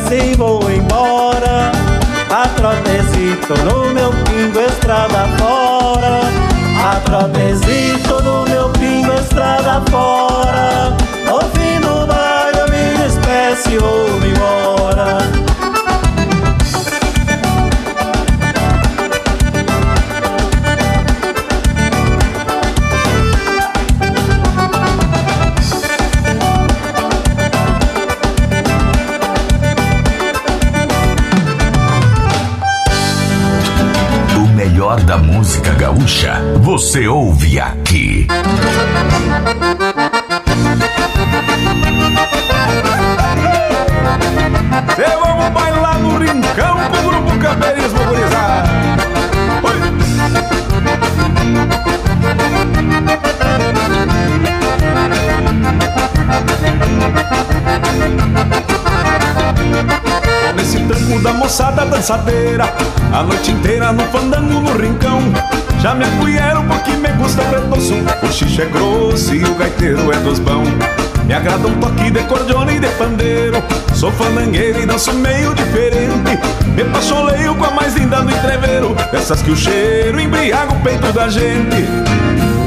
Despeço 0.08 0.14
e 0.14 0.36
vou 0.36 0.60
embora. 0.72 1.72
A 2.30 2.48
trotezito 2.50 3.54
no 3.66 3.94
meu 3.94 4.12
pingo 4.24 4.60
estrada 4.60 5.28
fora. 5.38 6.22
A 6.84 7.00
trotezito 7.02 8.24
no 8.24 8.44
meu 8.44 8.70
pingo 8.70 9.14
estrada 9.14 9.82
fora. 9.90 10.96
No 11.26 11.40
fim 11.52 11.80
do 11.80 12.06
baile 12.08 12.60
eu 12.60 12.68
me 12.70 13.04
despeço 13.04 13.70
e 13.72 13.78
vou 13.78 14.27
gaúcha 36.08 36.42
você 36.62 37.06
ouve 37.06 37.60
aqui. 37.60 38.28
E 44.98 45.20
vamos 45.20 45.50
bailar 45.50 46.00
no 46.00 46.18
rincão 46.18 46.78
com 46.90 46.98
o 46.98 47.10
grupo 47.10 47.40
Campeirismo 47.40 48.00
Gurizada. 48.06 48.88
Nesse 60.56 60.80
tranco 60.80 61.20
da 61.22 61.34
moçada 61.34 61.86
dançadeira 61.86 62.74
A 63.14 63.24
noite 63.24 63.52
inteira 63.52 63.92
no 63.92 64.04
fandango 64.06 64.62
no 64.62 64.78
rincão 64.78 65.22
Já 65.80 65.94
me 65.94 66.06
acolheram 66.06 66.66
porque 66.68 66.92
me 66.92 67.10
gusta 67.10 67.44
pretoso 67.44 67.94
O 68.24 68.32
xixi 68.32 68.62
é 68.62 68.66
grosso 68.66 69.36
e 69.36 69.44
o 69.44 69.56
gaiteiro 69.56 70.12
é 70.12 70.18
dos 70.18 70.40
bão. 70.40 70.64
Me 71.26 71.34
agrada 71.34 71.68
um 71.68 71.80
toque 71.80 72.10
de 72.10 72.24
cordiona 72.24 72.72
e 72.72 72.80
de 72.80 72.88
pandeiro. 72.88 73.62
Sou 73.94 74.12
fandangueiro 74.12 74.82
e 74.82 74.86
danço 74.86 75.14
meio 75.14 75.54
diferente. 75.54 76.40
Me 76.76 76.84
pacholeio 76.86 77.54
com 77.56 77.66
a 77.66 77.72
mais 77.72 77.96
linda 77.96 78.22
do 78.22 78.32
entreveiro. 78.32 78.96
Dessas 79.12 79.42
que 79.42 79.52
o 79.52 79.56
cheiro 79.56 80.20
embriaga 80.20 80.74
o 80.74 80.80
peito 80.80 81.12
da 81.12 81.28
gente. 81.28 81.86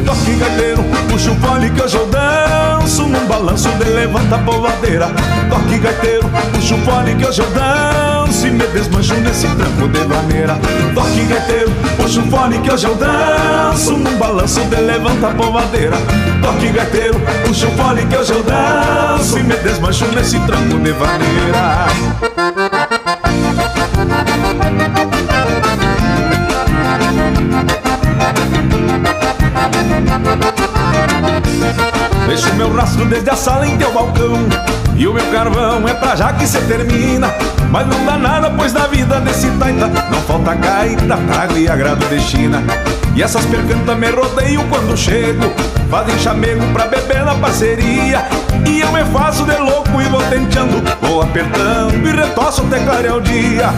Toque 0.04 0.34
gaiteiro, 0.34 0.84
puxa 1.08 1.30
o 1.30 1.36
fole 1.36 1.70
que 1.70 1.82
hoje 1.82 1.96
eu 1.96 2.06
danço 2.06 3.06
Num 3.06 3.26
balanço 3.26 3.68
de 3.68 3.84
levanta 3.84 4.36
a 4.36 4.38
polvadeira 4.38 5.08
Toque 5.48 5.78
gaiteiro, 5.78 6.28
puxa 6.52 6.74
o 6.74 6.78
fole 6.78 7.14
que 7.14 7.26
hoje 7.26 7.40
eu 7.40 7.50
danço 7.50 7.99
E 8.30 8.50
me 8.50 8.64
desmancho 8.68 9.14
nesse 9.14 9.46
tranco 9.48 9.88
de 9.88 10.04
maneira. 10.04 10.56
Toque 10.94 11.24
gaiteiro, 11.24 11.72
puxa 11.96 12.20
o 12.20 12.30
fole 12.30 12.58
que 12.60 12.72
hoje 12.72 12.86
eu 12.86 12.94
danço. 12.94 13.92
Num 13.92 14.16
balanço 14.18 14.60
de 14.60 14.76
levanta 14.76 15.26
a 15.26 15.34
polvadeira 15.34 15.96
Toque 16.40 16.68
gaiteiro, 16.70 17.20
puxa 17.44 17.66
o 17.66 17.70
fole 17.72 18.06
que 18.06 18.16
hoje 18.16 18.32
eu 18.32 18.42
danço. 18.44 19.36
E 19.36 19.42
me 19.42 19.56
desmancho 19.56 20.06
nesse 20.14 20.38
tranco 20.46 20.78
de 20.78 20.92
maneira 20.92 22.29
Deixo 32.30 32.54
meu 32.54 32.72
rastro 32.72 33.04
desde 33.06 33.28
a 33.28 33.34
sala 33.34 33.66
em 33.66 33.76
teu 33.76 33.92
balcão. 33.92 34.38
E 34.94 35.04
o 35.08 35.12
meu 35.12 35.32
carvão 35.32 35.88
é 35.88 35.92
pra 35.94 36.14
já 36.14 36.32
que 36.32 36.46
cê 36.46 36.60
termina. 36.60 37.34
Mas 37.72 37.88
não 37.88 38.04
dá 38.04 38.16
nada, 38.16 38.48
pois 38.56 38.72
na 38.72 38.86
vida 38.86 39.20
desse 39.20 39.50
taita 39.58 39.88
Não 39.88 40.20
falta 40.20 40.54
gaita, 40.54 41.16
trago 41.26 41.58
e 41.58 41.68
agrado 41.68 42.08
de 42.08 42.20
China. 42.20 42.62
E 43.16 43.22
essas 43.24 43.44
percantas 43.46 43.98
me 43.98 44.10
rodeiam 44.10 44.64
quando 44.68 44.96
chego. 44.96 45.52
Fazem 45.90 46.16
chamego 46.20 46.64
pra 46.72 46.86
beber 46.86 47.24
na 47.24 47.34
parceria. 47.34 48.24
E 48.64 48.80
eu 48.80 48.92
me 48.92 49.04
faço 49.06 49.44
de 49.44 49.56
louco 49.56 50.00
e 50.00 50.04
vou 50.04 50.22
tenteando. 50.22 50.80
Vou 51.02 51.22
apertando 51.22 51.94
e 52.06 52.12
retoço 52.12 52.62
até 52.62 52.78
clarear 52.78 53.16
o 53.16 53.20
dia 53.20 53.70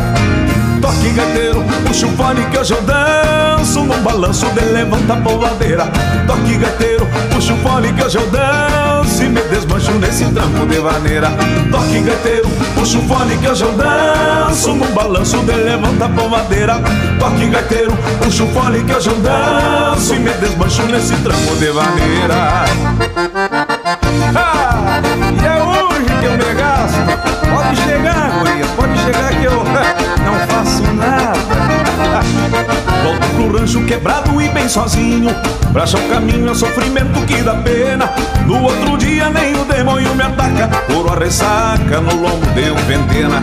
Toque 0.93 1.11
gaiteiro, 1.15 1.65
puxa 1.87 2.07
o 2.07 2.11
fone 2.11 2.45
que 2.51 2.59
hoje 2.59 2.75
eu 2.75 2.83
danço 2.83 3.81
Num 3.83 4.03
balanço 4.03 4.47
de 4.51 4.61
levanta 4.61 5.15
a 5.15 5.17
Toque 6.27 6.57
gaiteiro, 6.59 7.09
puxa 7.33 7.55
o 7.55 7.57
fone 7.59 7.93
que 7.95 8.05
hoje 8.05 8.19
eu 8.19 8.27
danço 8.31 9.23
E 9.23 9.29
me 9.29 9.41
desmancho 9.43 9.93
nesse 9.93 10.27
tranco 10.27 10.67
de 10.67 10.79
vaneira. 10.79 11.31
Toque 11.71 12.01
gaiteiro, 12.01 12.49
puxa 12.75 12.99
o 12.99 13.03
fone 13.09 13.39
que 13.39 13.49
hoje 13.49 13.65
eu 13.65 13.73
danço 13.73 14.75
Num 14.75 14.87
balanço 14.93 15.39
de 15.39 15.53
levanta 15.53 16.05
a 16.05 16.09
Toque 17.19 17.47
gaiteiro, 17.47 17.97
puxa 18.23 18.45
o 18.45 18.49
fone 18.49 18.85
que 18.85 18.93
hoje 18.95 19.09
eu 19.09 19.17
danço 19.17 20.15
E 20.15 20.19
me 20.19 20.31
desmancho 20.31 20.83
nesse 20.83 21.15
tranco 21.17 21.57
de 21.57 21.71
vaneira. 21.71 22.35
Ah, 24.37 25.01
E 25.43 25.47
é 25.47 25.63
hoje 25.63 26.21
que 26.21 26.27
eu 26.27 26.33
me 26.33 26.55
gasto. 26.55 27.33
Pode 27.51 27.77
chegar, 27.81 28.31
guria, 28.39 28.67
pode 28.77 28.99
chegar 28.99 29.31
que 29.31 29.45
eu 29.45 29.63
rancho 33.63 33.85
quebrado 33.85 34.43
e 34.43 34.49
bem 34.49 34.69
sozinho. 34.69 35.31
Pra 35.73 35.85
achar 35.85 35.99
o 35.99 36.09
caminho 36.09 36.51
é 36.51 36.55
sofrimento 36.55 37.25
que 37.27 37.43
dá 37.43 37.55
pena. 37.55 38.13
No 38.45 38.61
outro 38.61 38.97
dia 38.99 39.31
nem 39.31 39.55
o 39.55 39.65
demônio 39.65 40.15
me 40.17 40.23
ataca. 40.23 40.69
Por 40.87 41.09
a 41.13 41.17
ressaca 41.17 42.01
no 42.01 42.23
lombo 42.23 42.45
deu 42.55 42.75
ventena. 42.75 43.41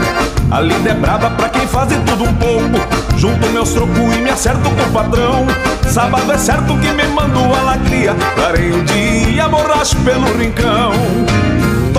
A 0.51 0.59
lida 0.59 0.89
é 0.89 0.93
braba 0.93 1.29
pra 1.31 1.47
quem 1.47 1.65
faz 1.67 1.87
de 1.89 1.95
tudo 1.99 2.25
um 2.25 2.33
pouco. 2.33 3.17
Junto 3.17 3.47
meus 3.47 3.71
trocos 3.71 4.15
e 4.15 4.19
me 4.19 4.29
acerto 4.29 4.69
com 4.69 4.83
o 4.83 4.91
patrão. 4.91 5.47
Sábado 5.87 6.29
é 6.31 6.37
certo 6.37 6.77
que 6.77 6.91
me 6.91 7.07
mando 7.07 7.39
a 7.55 7.61
lacria. 7.61 8.13
Clarei 8.35 8.71
o 8.71 8.83
dia, 8.83 9.47
borracho 9.47 9.95
pelo 9.97 10.25
rincão 10.37 10.91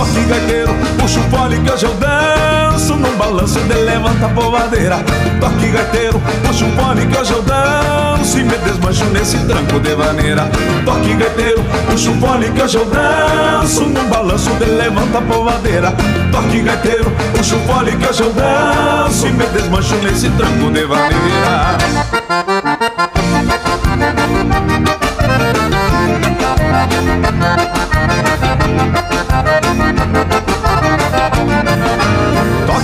Toque 0.01 0.25
gaiteiro, 0.25 0.75
puxa 0.99 1.21
o 1.21 1.23
fole 1.25 1.61
que 1.61 1.71
hoje 1.71 1.85
eu 1.85 1.95
danço 1.97 2.97
num 2.97 3.15
balanço 3.19 3.61
de 3.61 3.75
levanta 3.75 4.25
a. 4.25 5.39
Toque 5.39 5.69
gaiteiro, 5.69 6.19
puxa 6.43 6.65
um 6.65 6.73
fone 6.75 7.07
que 7.07 7.19
hoje 7.19 7.33
eu 7.35 7.43
danço 7.43 8.39
e 8.39 8.45
me 8.45 8.57
desmancho 8.57 9.05
nesse 9.11 9.37
tranco 9.41 9.79
de 9.79 9.95
vaneira. 9.95 10.49
Toque 10.87 11.13
gaiteiro, 11.13 11.63
puxa 11.87 12.09
um 12.09 12.19
fone 12.19 12.51
que 12.51 12.63
hoje 12.63 12.79
eu 12.79 12.87
danço 12.87 13.83
num 13.83 14.09
balanço 14.09 14.49
de 14.55 14.65
levanta 14.65 15.19
a. 15.19 16.33
Toque 16.33 16.63
gaiteiro, 16.63 17.13
puxa 17.37 17.57
um 17.57 17.67
fone 17.67 17.95
que 17.95 18.09
hoje 18.09 18.23
eu 18.23 18.33
danço 18.33 19.27
e 19.27 19.33
me 19.33 19.45
desmancho 19.49 19.97
nesse 19.97 20.31
tranco 20.31 20.71
de 20.73 20.87
vaneira. 20.87 22.60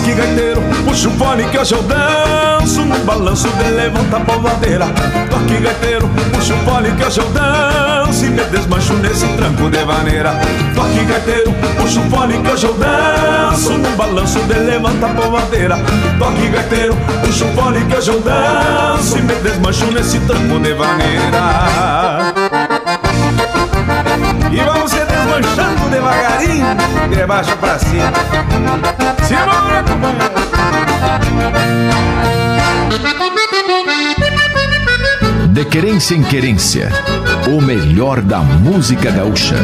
Toque 0.07 0.19
gaiteiro, 0.19 0.63
puxa 0.85 1.09
o 1.09 1.11
fone 1.19 1.45
que 1.47 1.59
hoje 1.59 1.75
eu 1.75 1.83
danço. 1.83 2.83
No 2.83 2.97
balanço 3.01 3.49
de 3.49 3.71
levanta 3.73 4.19
a 4.19 4.21
polvadeira. 4.21 4.87
Toque 5.29 5.57
gaiteiro, 5.61 6.09
puxa 6.33 6.55
o 6.55 6.59
fone 6.59 6.93
que 6.93 7.05
hoje 7.05 7.21
eu 7.21 7.29
danço. 7.31 8.25
E 8.25 8.29
me 8.31 8.45
desmancho 8.45 8.95
nesse 8.95 9.27
tranco 9.27 9.69
de 9.69 9.85
vaneira 9.85 10.31
Toque 10.77 11.05
gaiteiro, 11.07 11.53
puxa 11.77 11.99
o 11.99 12.09
fone 12.09 12.41
que 12.41 12.49
hoje 12.49 12.67
eu 12.67 12.75
danço. 12.75 13.73
No 13.73 13.91
balanço 13.97 14.39
de 14.39 14.55
levanta 14.55 15.07
a 15.07 15.09
polvadeira. 15.09 15.77
Toque 16.21 16.49
gaiteiro, 16.51 16.97
puxa 17.25 17.45
o 17.45 17.49
fone 17.53 17.85
que 17.85 17.97
hoje 17.97 18.11
eu 18.13 18.21
danço. 18.21 19.19
E 19.19 19.23
me 19.23 19.35
desmancho 19.35 19.87
nesse 19.87 20.21
tranco 20.21 20.61
de 20.61 20.73
vaneira 20.73 22.36
devagarinho, 26.47 27.16
de 27.16 27.26
baixo 27.26 27.57
pra 27.57 27.78
cima. 27.78 28.12
Simbora, 29.26 29.82
companheiro! 29.82 30.36
De 35.49 35.64
querência 35.64 36.14
em 36.14 36.22
querência, 36.22 36.90
o 37.49 37.61
melhor 37.62 38.20
da 38.20 38.40
música 38.40 39.11
gaúcha. 39.11 39.57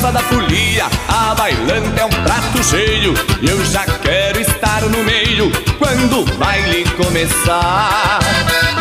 Gosta 0.00 0.12
da 0.12 0.20
folia, 0.20 0.86
a 1.08 1.34
bailanta 1.34 2.00
é 2.00 2.04
um 2.06 2.08
prato 2.08 2.64
cheio. 2.64 3.12
E 3.42 3.50
eu 3.50 3.62
já 3.66 3.84
quero 3.84 4.40
estar 4.40 4.80
no 4.80 5.04
meio. 5.04 5.52
Quando 5.78 6.20
o 6.20 6.24
baile 6.38 6.84
começar. 6.96 8.18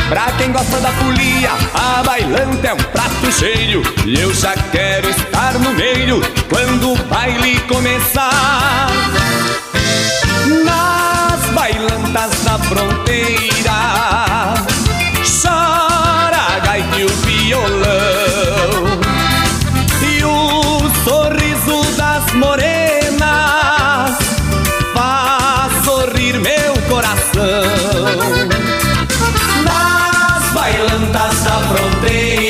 Pra 0.07 0.31
quem 0.37 0.53
gosta 0.53 0.79
da 0.79 0.89
folia, 0.93 1.49
a 1.73 2.03
bailanta 2.03 2.67
é 2.67 2.73
um 2.73 2.77
prato 2.77 3.29
cheio. 3.37 3.83
E 4.05 4.17
eu 4.17 4.33
já 4.33 4.53
quero 4.71 5.09
estar 5.09 5.59
no 5.59 5.73
meio. 5.73 6.21
Quando 6.47 6.93
o 6.93 7.03
baile 7.09 7.59
começar. 7.67 8.87
Nas 10.63 11.49
bailantas 11.51 12.43
da 12.45 12.57
fronteira 12.59 13.73
Chora 15.43 16.55
a 16.55 16.59
gaita 16.59 16.97
e 16.97 17.03
o 17.03 17.09
violão 17.09 17.78
bailantas 31.09 31.43
da 31.43 31.59
fronteira 31.63 32.48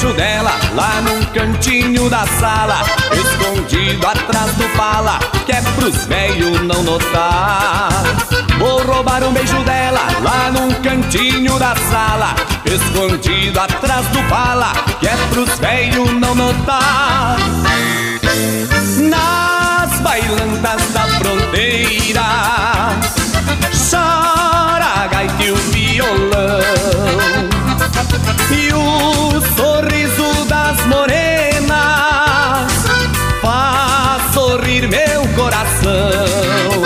beijo 0.00 0.14
dela 0.14 0.52
lá 0.74 1.00
num 1.02 1.22
cantinho 1.26 2.08
da 2.08 2.26
sala 2.26 2.82
Escondido 3.12 4.06
atrás 4.06 4.52
do 4.54 4.64
pala, 4.76 5.18
que 5.44 5.52
é 5.52 5.60
pros 5.76 6.06
velhos 6.06 6.62
não 6.62 6.82
notar. 6.82 7.90
Vou 8.58 8.82
roubar 8.82 9.22
um 9.24 9.32
beijo 9.32 9.62
dela 9.64 10.00
lá 10.22 10.50
num 10.50 10.72
cantinho 10.82 11.58
da 11.58 11.74
sala 11.90 12.34
Escondido 12.64 13.60
atrás 13.60 14.06
do 14.06 14.22
pala, 14.28 14.72
que 15.00 15.06
é 15.06 15.16
pros 15.30 15.58
velhos 15.58 16.12
não 16.12 16.34
notar. 16.34 17.36
Nas 19.10 20.00
bailantas 20.00 20.92
da 20.92 21.02
fronteira 21.18 22.22
Chora 23.90 25.04
a 25.04 25.06
gaita 25.08 25.42
e 25.42 25.50
o 25.50 25.56
violão 25.56 27.49
E 28.50 28.72
o 28.72 29.40
sorriso 29.56 30.44
das 30.46 30.86
morenas 30.86 31.70
Faz 33.42 34.34
sorrir 34.34 34.88
meu 34.88 35.22
coração 35.34 36.80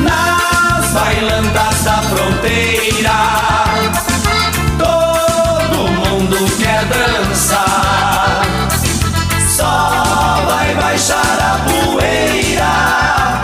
Nas 0.00 0.92
bailantas 0.92 1.84
da 1.84 2.02
fronteira 2.02 3.20
Todo 4.78 5.88
mundo 5.90 6.36
quer 6.58 6.84
dançar 6.84 8.10
só 9.60 10.42
vai 10.46 10.74
baixar 10.74 11.38
a 11.38 11.58
poeira 11.68 13.42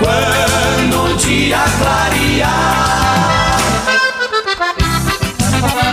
quando 0.00 1.12
o 1.12 1.16
dia 1.16 1.62
clarear. 1.78 2.99
Nas 5.60 5.89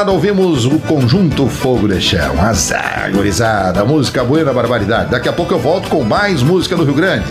gurizada, 0.00 0.12
ouvimos 0.12 0.64
o 0.64 0.78
conjunto 0.78 1.46
Fogo 1.46 1.88
de 1.88 2.00
Chão. 2.00 2.40
Azar, 2.40 3.10
gurizada, 3.12 3.84
música 3.84 4.24
boa 4.24 4.42
na 4.44 4.52
barbaridade. 4.52 5.10
Daqui 5.10 5.28
a 5.28 5.32
pouco 5.32 5.52
eu 5.52 5.58
volto 5.58 5.88
com 5.88 6.02
mais 6.02 6.42
música 6.42 6.76
do 6.76 6.84
Rio 6.84 6.94
Grande. 6.94 7.26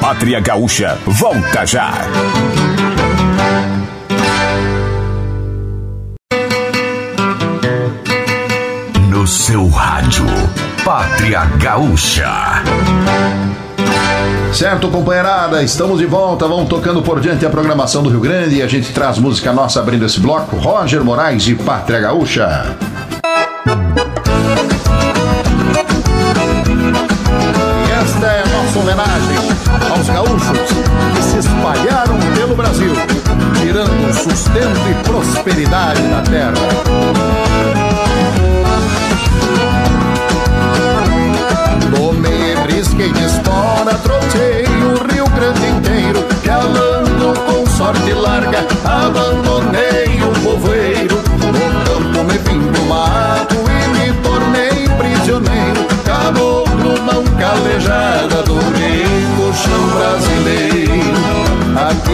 Pátria 0.00 0.40
Gaúcha, 0.40 0.98
volta 1.06 1.64
já. 1.64 1.92
No 9.08 9.26
seu 9.26 9.68
rádio, 9.68 10.26
Pátria 10.84 11.44
Gaúcha. 11.60 12.62
Certo, 14.54 14.88
companheirada, 14.88 15.64
estamos 15.64 15.98
de 15.98 16.06
volta. 16.06 16.46
Vamos 16.46 16.68
tocando 16.68 17.02
por 17.02 17.18
diante 17.18 17.44
a 17.44 17.50
programação 17.50 18.04
do 18.04 18.08
Rio 18.08 18.20
Grande 18.20 18.54
e 18.54 18.62
a 18.62 18.68
gente 18.68 18.92
traz 18.92 19.18
música 19.18 19.52
nossa 19.52 19.80
abrindo 19.80 20.06
esse 20.06 20.20
bloco. 20.20 20.54
Roger 20.56 21.02
Moraes 21.02 21.42
de 21.42 21.56
Pátria 21.56 21.98
Gaúcha. 21.98 22.76
Esta 28.00 28.26
é 28.26 28.42
a 28.42 28.46
nossa 28.46 28.78
homenagem 28.78 29.38
aos 29.90 30.06
gaúchos 30.06 30.58
que 31.16 31.22
se 31.22 31.38
espalharam 31.38 32.16
pelo 32.36 32.54
Brasil, 32.54 32.92
tirando 33.60 34.14
sustento 34.14 34.80
e 34.88 34.94
prosperidade 35.02 36.00
da 36.02 36.22
terra. 36.22 36.73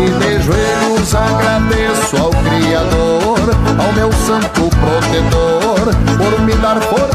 Aqui 0.00 0.12
de 0.12 0.42
joelhos 0.42 1.14
agradeço 1.14 2.16
ao 2.16 2.30
Criador, 2.30 3.38
ao 3.78 3.92
meu 3.92 4.10
santo 4.10 4.70
protetor, 4.78 5.94
por 6.16 6.40
me 6.40 6.54
dar 6.54 6.80
força 6.80 7.09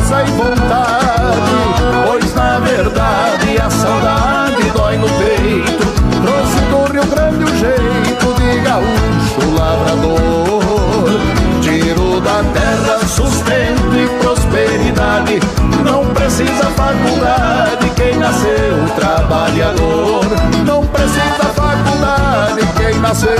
nasceu 23.05 23.35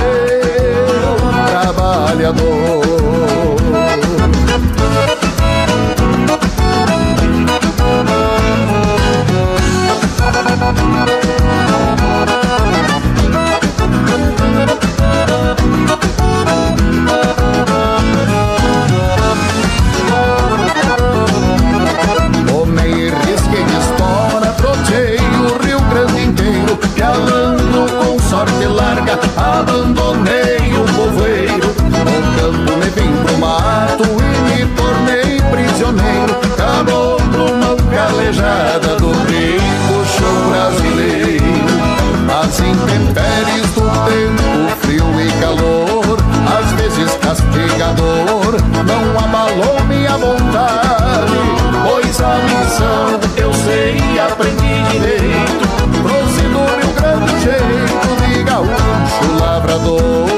trabalhador. 1.50 2.95
Não 48.86 49.18
abalou 49.18 49.80
minha 49.86 50.16
vontade, 50.16 51.34
pois 51.84 52.20
a 52.20 52.36
missão 52.36 53.20
eu 53.36 53.52
sei 53.52 53.96
e 54.14 54.20
aprendi 54.20 54.82
direito, 54.92 55.66
trouxe 56.02 56.42
do 56.42 56.60
Rio 56.76 56.92
Grande 56.94 57.40
jeito 57.42 58.08
de 58.24 58.42
gaúcho 58.44 59.38
lavrador, 59.40 60.28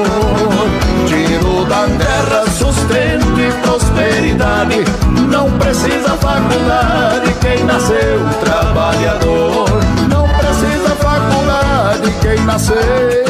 tiro 1.05 1.65
da 1.65 1.85
terra 1.97 2.45
sustento 2.51 3.39
e 3.39 3.51
prosperidade, 3.61 4.83
não 5.31 5.49
precisa 5.59 6.17
faculdade 6.17 7.33
quem 7.41 7.63
nasceu 7.63 8.27
trabalhador, 8.43 9.69
não 10.09 10.27
precisa 10.27 10.95
faculdade 10.95 12.13
quem 12.21 12.45
nasceu 12.45 13.28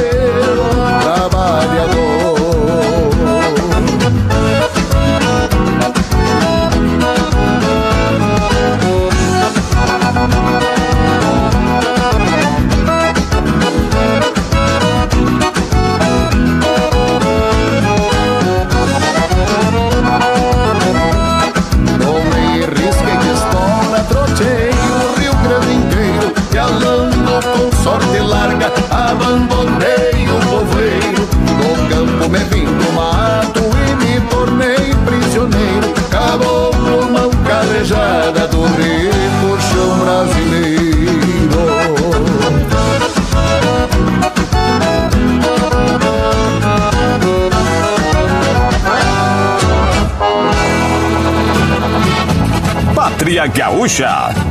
Gaúcha. 53.60 54.49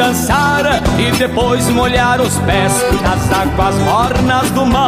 Dançar 0.00 0.64
E 0.98 1.10
depois 1.12 1.68
molhar 1.68 2.20
os 2.20 2.38
pés 2.38 2.72
nas 3.02 3.30
águas 3.30 3.74
mornas 3.76 4.50
do 4.52 4.64
mar. 4.64 4.86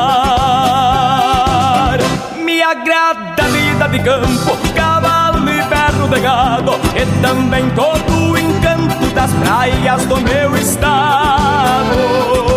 Me 2.42 2.62
agrada 2.62 3.42
a 3.42 3.48
vida 3.48 3.88
de 3.88 3.98
campo, 3.98 4.56
cavalo 4.74 5.50
e 5.50 5.62
perno 5.64 6.08
de 6.08 6.20
gado 6.20 6.72
E 6.96 7.04
também 7.20 7.68
todo 7.70 8.32
o 8.32 8.38
encanto 8.38 9.06
das 9.14 9.30
praias 9.34 10.06
do 10.06 10.18
meu 10.20 10.56
estado 10.56 12.51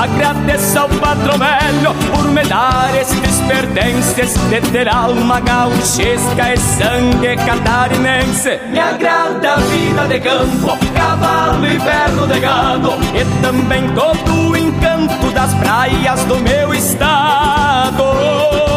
Agradeço 0.00 0.78
ao 0.78 0.88
patrão 0.88 1.36
velho 1.36 1.94
por 2.10 2.24
me 2.30 2.42
dar 2.44 2.90
estes 2.98 3.38
pertences 3.46 4.34
De 4.48 4.58
ter 4.70 4.88
alma 4.88 5.40
gauchesca 5.40 6.54
e 6.54 6.56
sangue 6.56 7.36
catarinense 7.36 8.58
Me 8.70 8.78
agrada 8.78 9.52
a 9.52 9.56
vida 9.56 10.06
de 10.08 10.20
campo, 10.20 10.78
cavalo 10.94 11.66
e 11.66 11.78
perno 11.78 12.26
de 12.26 12.40
gado, 12.40 12.92
e 13.14 13.42
também 13.42 13.88
todo 13.92 14.50
o 14.50 14.56
encanto 14.56 15.30
das 15.32 15.52
praias 15.54 16.24
do 16.24 16.36
meu 16.36 16.72
estado. 16.72 18.69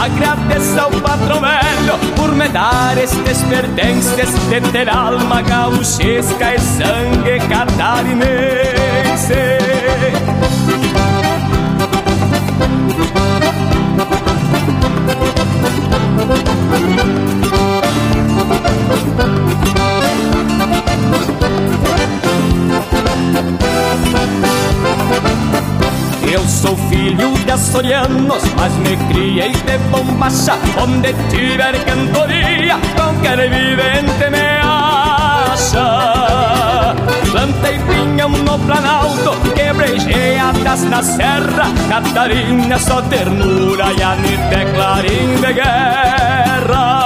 Agradeço 0.00 0.80
ao 0.80 0.90
patrão 1.02 1.42
velho 1.42 1.98
por 2.16 2.34
me 2.34 2.48
dar 2.48 2.96
estes 2.96 3.42
pertences 3.42 4.30
de 4.48 4.60
ter 4.72 4.88
alma 4.88 5.42
gauchesca 5.42 6.54
e 6.54 6.58
sangue 6.58 7.38
catarinense. 7.50 8.30
Eu 26.32 26.48
sou 26.48 26.74
filho 26.88 27.29
de 27.50 27.54
açorianos, 27.54 28.44
mas 28.56 28.72
me 28.76 28.96
criei 29.08 29.50
de 29.50 29.78
bombacha 29.90 30.56
Onde 30.80 31.12
tiver 31.28 31.84
cantoria, 31.84 32.78
qualquer 32.94 33.50
vivente 33.50 34.30
me 34.30 34.60
acha 34.62 35.86
Plantei 37.30 37.78
pinhão 37.80 38.28
no 38.30 38.56
planalto, 38.58 39.32
quebrei 39.54 39.98
geadas 39.98 40.82
na 40.84 41.02
serra 41.02 41.66
Catarina, 41.88 42.78
só 42.78 43.02
ternura 43.02 43.92
e 43.94 44.02
anite 44.02 44.66
clarim 44.74 45.40
de 45.40 45.52
guerra. 45.52 47.00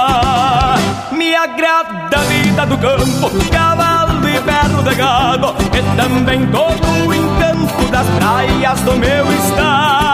Me 1.11 1.35
agrada 1.35 2.17
a 2.17 2.21
vida 2.21 2.65
do 2.67 2.77
campo, 2.77 3.31
cavalo 3.51 4.29
e 4.29 4.39
perno 4.41 4.83
de 4.83 4.93
gado 4.93 5.55
E 5.73 5.81
também 5.95 6.45
todo 6.47 7.07
o 7.07 7.13
encanto 7.13 7.91
das 7.91 8.07
praias 8.19 8.81
do 8.81 8.95
meu 8.95 9.31
estado 9.33 10.04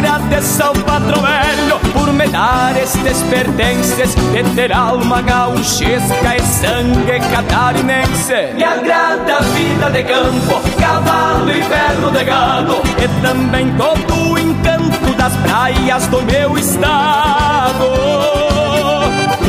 Agradeço 0.00 0.62
ao 0.62 0.72
patrão 0.72 1.20
velho 1.20 1.78
por 1.92 2.10
me 2.10 2.26
dar 2.28 2.74
estes 2.74 3.22
pertences 3.24 4.14
De 4.32 4.42
ter 4.54 4.72
alma 4.72 5.20
gauchesca 5.20 6.36
e 6.36 6.40
sangue 6.40 7.20
catarinense. 7.30 8.54
Me 8.54 8.64
agrada 8.64 9.36
a 9.36 9.40
vida 9.40 9.90
de 9.90 10.02
campo, 10.04 10.58
cavalo 10.80 11.50
e 11.50 11.62
perno 11.62 12.10
de 12.12 12.24
gado 12.24 12.80
E 12.96 13.08
também 13.20 13.74
todo 13.76 14.32
o 14.32 14.38
encanto 14.38 15.12
das 15.18 15.36
praias 15.36 16.06
do 16.06 16.22
meu 16.22 16.56
estado. 16.56 17.84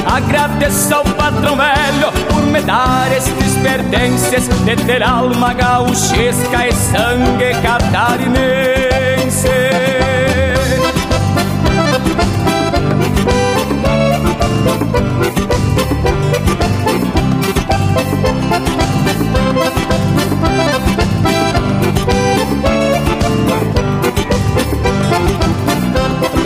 Agradeço 0.06 0.94
ao 0.94 1.06
patrão 1.06 1.56
velho 1.56 2.12
por 2.30 2.44
me 2.44 2.62
dar 2.62 3.10
estes 3.16 3.56
pertences 3.64 4.50
De 4.66 4.76
ter 4.76 5.02
alma 5.02 5.54
gauchesca 5.54 6.68
e 6.68 6.74
sangue 6.74 7.54
catarinense 7.64 9.12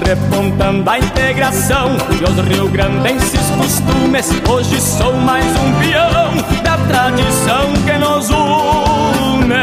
repontando 0.06 0.90
a 0.90 1.00
integração 1.00 1.98
e 2.12 2.24
os 2.24 2.48
rio-grandenses 2.48 3.42
costumes. 3.58 4.30
Hoje 4.48 4.80
sou 4.80 5.14
mais 5.14 5.46
um 5.46 5.74
peão 5.80 6.62
da 6.64 6.78
tradição 6.88 7.74
que 7.86 7.98
nos 7.98 8.30
une. 8.30 9.56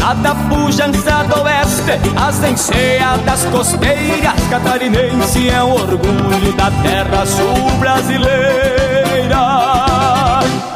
Lá 0.00 0.14
da 0.14 0.34
pujança 0.34 1.24
do 1.24 1.42
oeste, 1.42 1.67
as 2.16 2.42
enseadas 2.44 3.44
costeiras, 3.46 4.34
catarinense 4.50 5.48
é 5.48 5.62
um 5.62 5.72
orgulho 5.72 6.52
da 6.52 6.70
terra 6.82 7.24
sul 7.24 7.70
brasileira. 7.78 9.38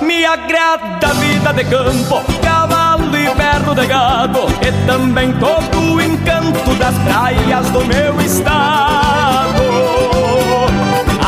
Me 0.01 0.25
agrada 0.25 1.09
a 1.09 1.13
vida 1.13 1.53
de 1.53 1.65
campo, 1.65 2.23
cavalo 2.43 3.17
e 3.17 3.31
perno 3.35 3.75
de 3.75 3.87
gado, 3.87 4.41
e 4.63 4.87
também 4.87 5.33
todo 5.35 5.79
o 5.79 6.01
encanto 6.01 6.75
das 6.77 6.95
praias 6.99 7.69
do 7.71 7.85
meu 7.85 8.21
estado. 8.21 9.02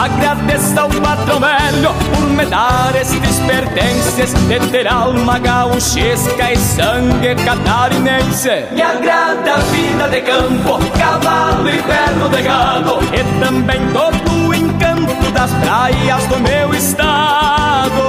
Agradeço 0.04 0.78
ao 0.78 0.90
patrão 0.90 1.40
velho 1.40 1.94
por 2.14 2.28
me 2.28 2.44
dar 2.44 2.94
estes 2.94 3.40
pertences 3.46 4.34
De 4.34 4.60
ter 4.68 4.86
alma 4.86 5.38
gauchesca 5.38 6.52
e 6.52 6.58
sangue 6.58 7.34
catarinense. 7.36 8.66
Me 8.72 8.82
agrada 8.82 9.54
a 9.54 9.58
vida 9.58 10.08
de 10.08 10.20
campo, 10.20 10.78
cavalo 10.98 11.70
e 11.70 11.82
perno 11.82 12.28
de 12.28 12.42
gado. 12.42 12.98
E 13.14 13.40
também 13.42 13.80
todo 13.94 14.48
o 14.48 14.54
encanto 14.54 15.30
das 15.32 15.50
praias 15.52 16.26
do 16.26 16.38
meu 16.38 16.74
estado. 16.74 18.02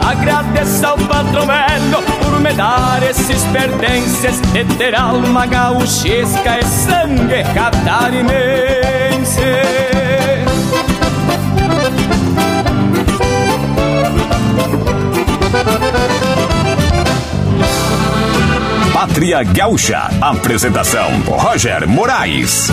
Agradeço 0.00 0.86
ao 0.86 0.96
patrão 0.96 1.44
velho 1.44 2.19
me 2.40 2.52
dar 2.54 3.02
esses 3.02 3.42
pertences 3.52 4.40
De 4.52 4.64
ter 4.76 4.94
alma 4.94 5.46
gauchesca 5.46 6.58
e 6.58 6.64
sangue 6.64 7.44
catarinense 7.54 9.10
Pátria 18.92 19.42
Gaúcha. 19.42 20.10
Apresentação: 20.20 21.10
Roger 21.26 21.88
Moraes. 21.88 22.70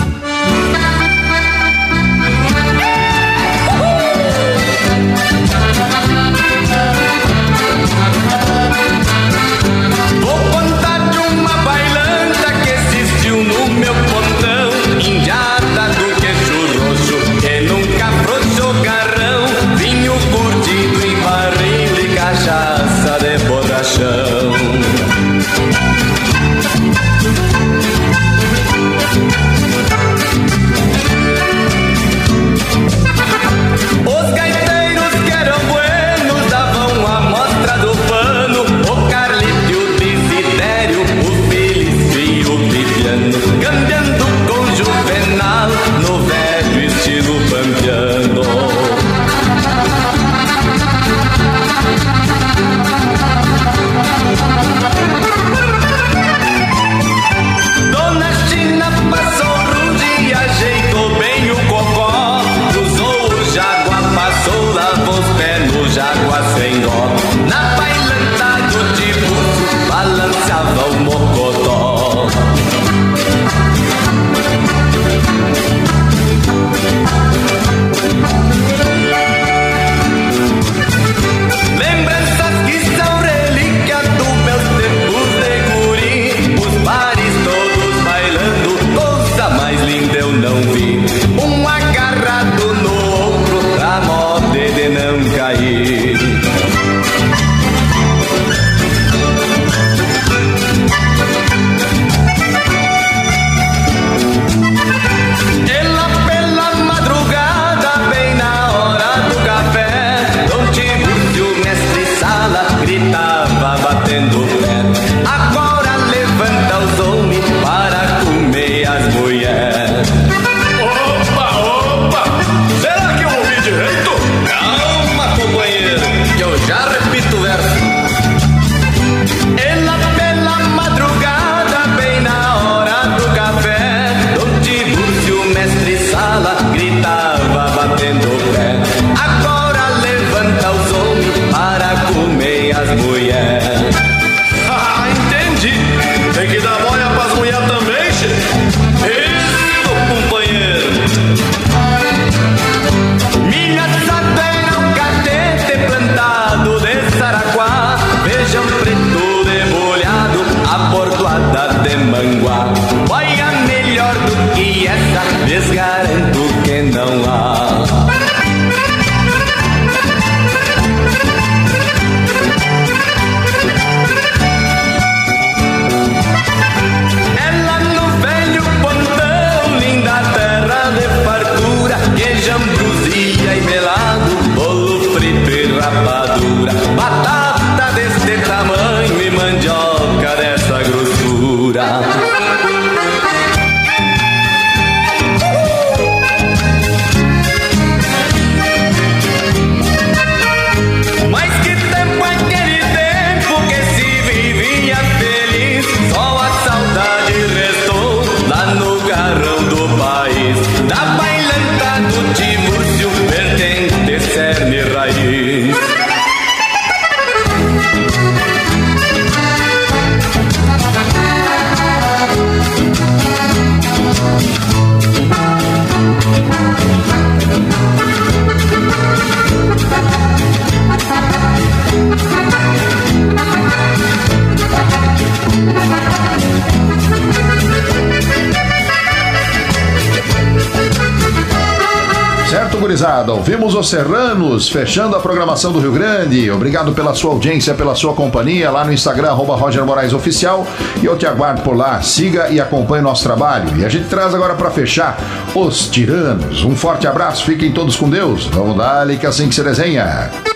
Os 243.78 243.88
Serranos, 243.88 244.68
fechando 244.68 245.14
a 245.14 245.20
programação 245.20 245.70
do 245.70 245.78
Rio 245.78 245.92
Grande. 245.92 246.50
Obrigado 246.50 246.92
pela 246.92 247.14
sua 247.14 247.32
audiência, 247.32 247.74
pela 247.74 247.94
sua 247.94 248.12
companhia 248.12 248.70
lá 248.70 248.84
no 248.84 248.92
Instagram, 248.92 249.28
arroba 249.28 249.54
Roger 249.54 249.84
Moraes 249.84 250.12
Oficial. 250.12 250.66
E 251.00 251.06
eu 251.06 251.16
te 251.16 251.26
aguardo 251.26 251.62
por 251.62 251.76
lá. 251.76 252.02
Siga 252.02 252.48
e 252.48 252.60
acompanhe 252.60 253.02
nosso 253.02 253.22
trabalho. 253.22 253.76
E 253.78 253.84
a 253.84 253.88
gente 253.88 254.08
traz 254.08 254.34
agora 254.34 254.54
para 254.54 254.70
fechar 254.70 255.16
os 255.54 255.88
Tiranos. 255.88 256.64
Um 256.64 256.74
forte 256.74 257.06
abraço, 257.06 257.44
fiquem 257.44 257.70
todos 257.70 257.94
com 257.94 258.10
Deus. 258.10 258.46
Vamos 258.46 258.76
dar 258.76 259.06
que 259.16 259.26
assim 259.26 259.48
que 259.48 259.54
se 259.54 259.62
desenha. 259.62 260.47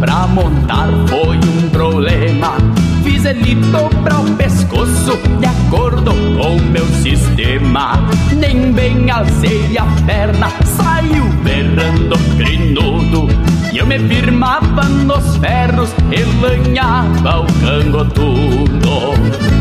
Pra 0.00 0.26
montar 0.26 0.88
foi 1.08 1.36
um 1.36 1.68
problema. 1.68 2.56
Fiz 3.04 3.24
ele 3.26 3.54
dobrar 3.54 4.20
o 4.20 4.34
pescoço 4.36 5.18
de 5.38 5.46
acordo 5.46 6.10
com 6.36 6.58
meu 6.70 6.86
sistema. 6.86 7.98
Nem 8.34 8.72
bem 8.72 9.10
alcei 9.10 9.76
a 9.78 9.84
perna, 10.06 10.48
saiu 10.64 11.26
berrando 11.44 12.18
crinudo. 12.36 13.28
E 13.72 13.78
eu 13.78 13.86
me 13.86 13.98
firmava 14.00 14.82
nos 14.82 15.36
ferros 15.36 15.94
lanhava 16.40 17.40
o 17.40 17.46
cangotudo 17.60 19.14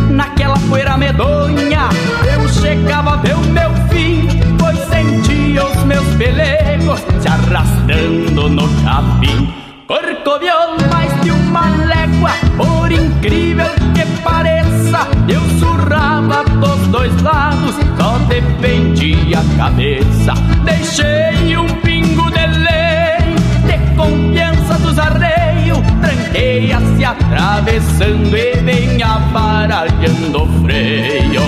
Naquela 0.09 0.57
poeira 0.67 0.97
medonha 0.97 1.89
eu 2.25 2.49
chegava 2.49 3.13
a 3.13 3.17
ver 3.17 3.35
o 3.35 3.41
meu 3.41 3.71
fim 3.89 4.27
Pois 4.57 4.79
sentia 4.89 5.63
os 5.63 5.83
meus 5.83 6.07
pelegos 6.15 7.01
se 7.21 7.27
arrastando 7.27 8.49
no 8.49 8.67
capim 8.83 9.68
Corcoviou 9.89 10.77
mais 10.91 11.11
de 11.21 11.31
uma 11.31 11.67
légua, 11.83 12.29
por 12.55 12.91
incrível 12.91 13.65
que 13.95 14.05
pareça, 14.21 15.07
eu 15.27 15.41
surrava 15.57 16.43
dos 16.43 16.87
dois 16.89 17.21
lados, 17.23 17.73
só 17.97 18.19
dependia 18.27 19.39
a 19.39 19.57
cabeça. 19.57 20.35
Deixei 20.63 21.57
um 21.57 21.67
pingo 21.81 22.29
de 22.29 22.45
lei, 22.45 23.33
de 23.65 23.95
confiança 23.95 24.77
dos 24.77 24.99
arreios, 24.99 25.79
tranqueia-se 25.99 27.03
atravessando 27.03 28.37
e 28.37 28.59
vem 28.59 29.01
aparalhando 29.01 30.43
o 30.43 30.61
freio. 30.61 31.41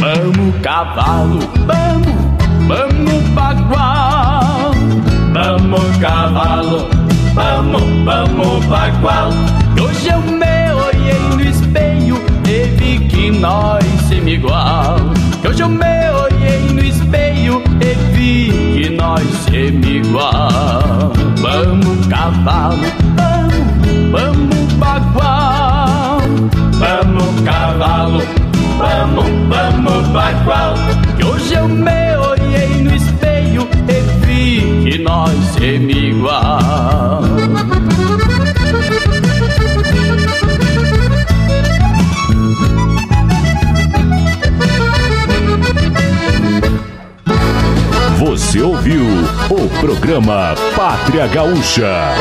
Vamos, 0.00 0.60
cavalo, 0.60 1.38
vamos, 1.68 2.66
vamos, 2.66 3.28
bagual, 3.28 4.72
vamos, 5.32 5.96
cavalo. 5.98 6.93
Vamos, 7.34 7.82
vamos, 8.04 8.64
bagual 8.66 9.30
Hoje 9.82 10.08
eu 10.08 10.20
me 10.20 10.72
olhei 10.72 11.18
no 11.34 11.42
espelho 11.42 12.16
e 12.48 12.68
vi 12.76 12.98
que 13.08 13.30
nós 13.32 13.84
somos 14.08 14.28
igual 14.28 14.96
Hoje 15.44 15.60
eu 15.60 15.68
me 15.68 16.10
olhei 16.10 16.60
no 16.72 16.80
espelho 16.80 17.60
e 17.80 17.94
vi 18.14 18.50
que 18.74 18.90
nós 18.90 19.22
somos 19.22 19.84
igual 19.84 21.12
Vamos, 21.42 22.06
cavalo, 22.06 22.76
vamos, 23.16 24.10
vamos, 24.12 24.72
bagual 24.74 26.20
Vamos, 26.78 27.40
cavalo, 27.44 28.22
vamos, 28.78 29.26
vamos, 29.48 30.08
bagual 30.10 30.74
Que 31.16 31.24
hoje 31.24 31.54
eu 31.54 31.68
me 31.68 32.03
nós 35.04 35.34
somos 35.52 35.96
igual 35.96 37.20
Você 48.18 48.62
ouviu 48.62 49.04
o 49.50 49.68
programa 49.80 50.54
Pátria 50.74 51.26
Gaúcha. 51.26 52.14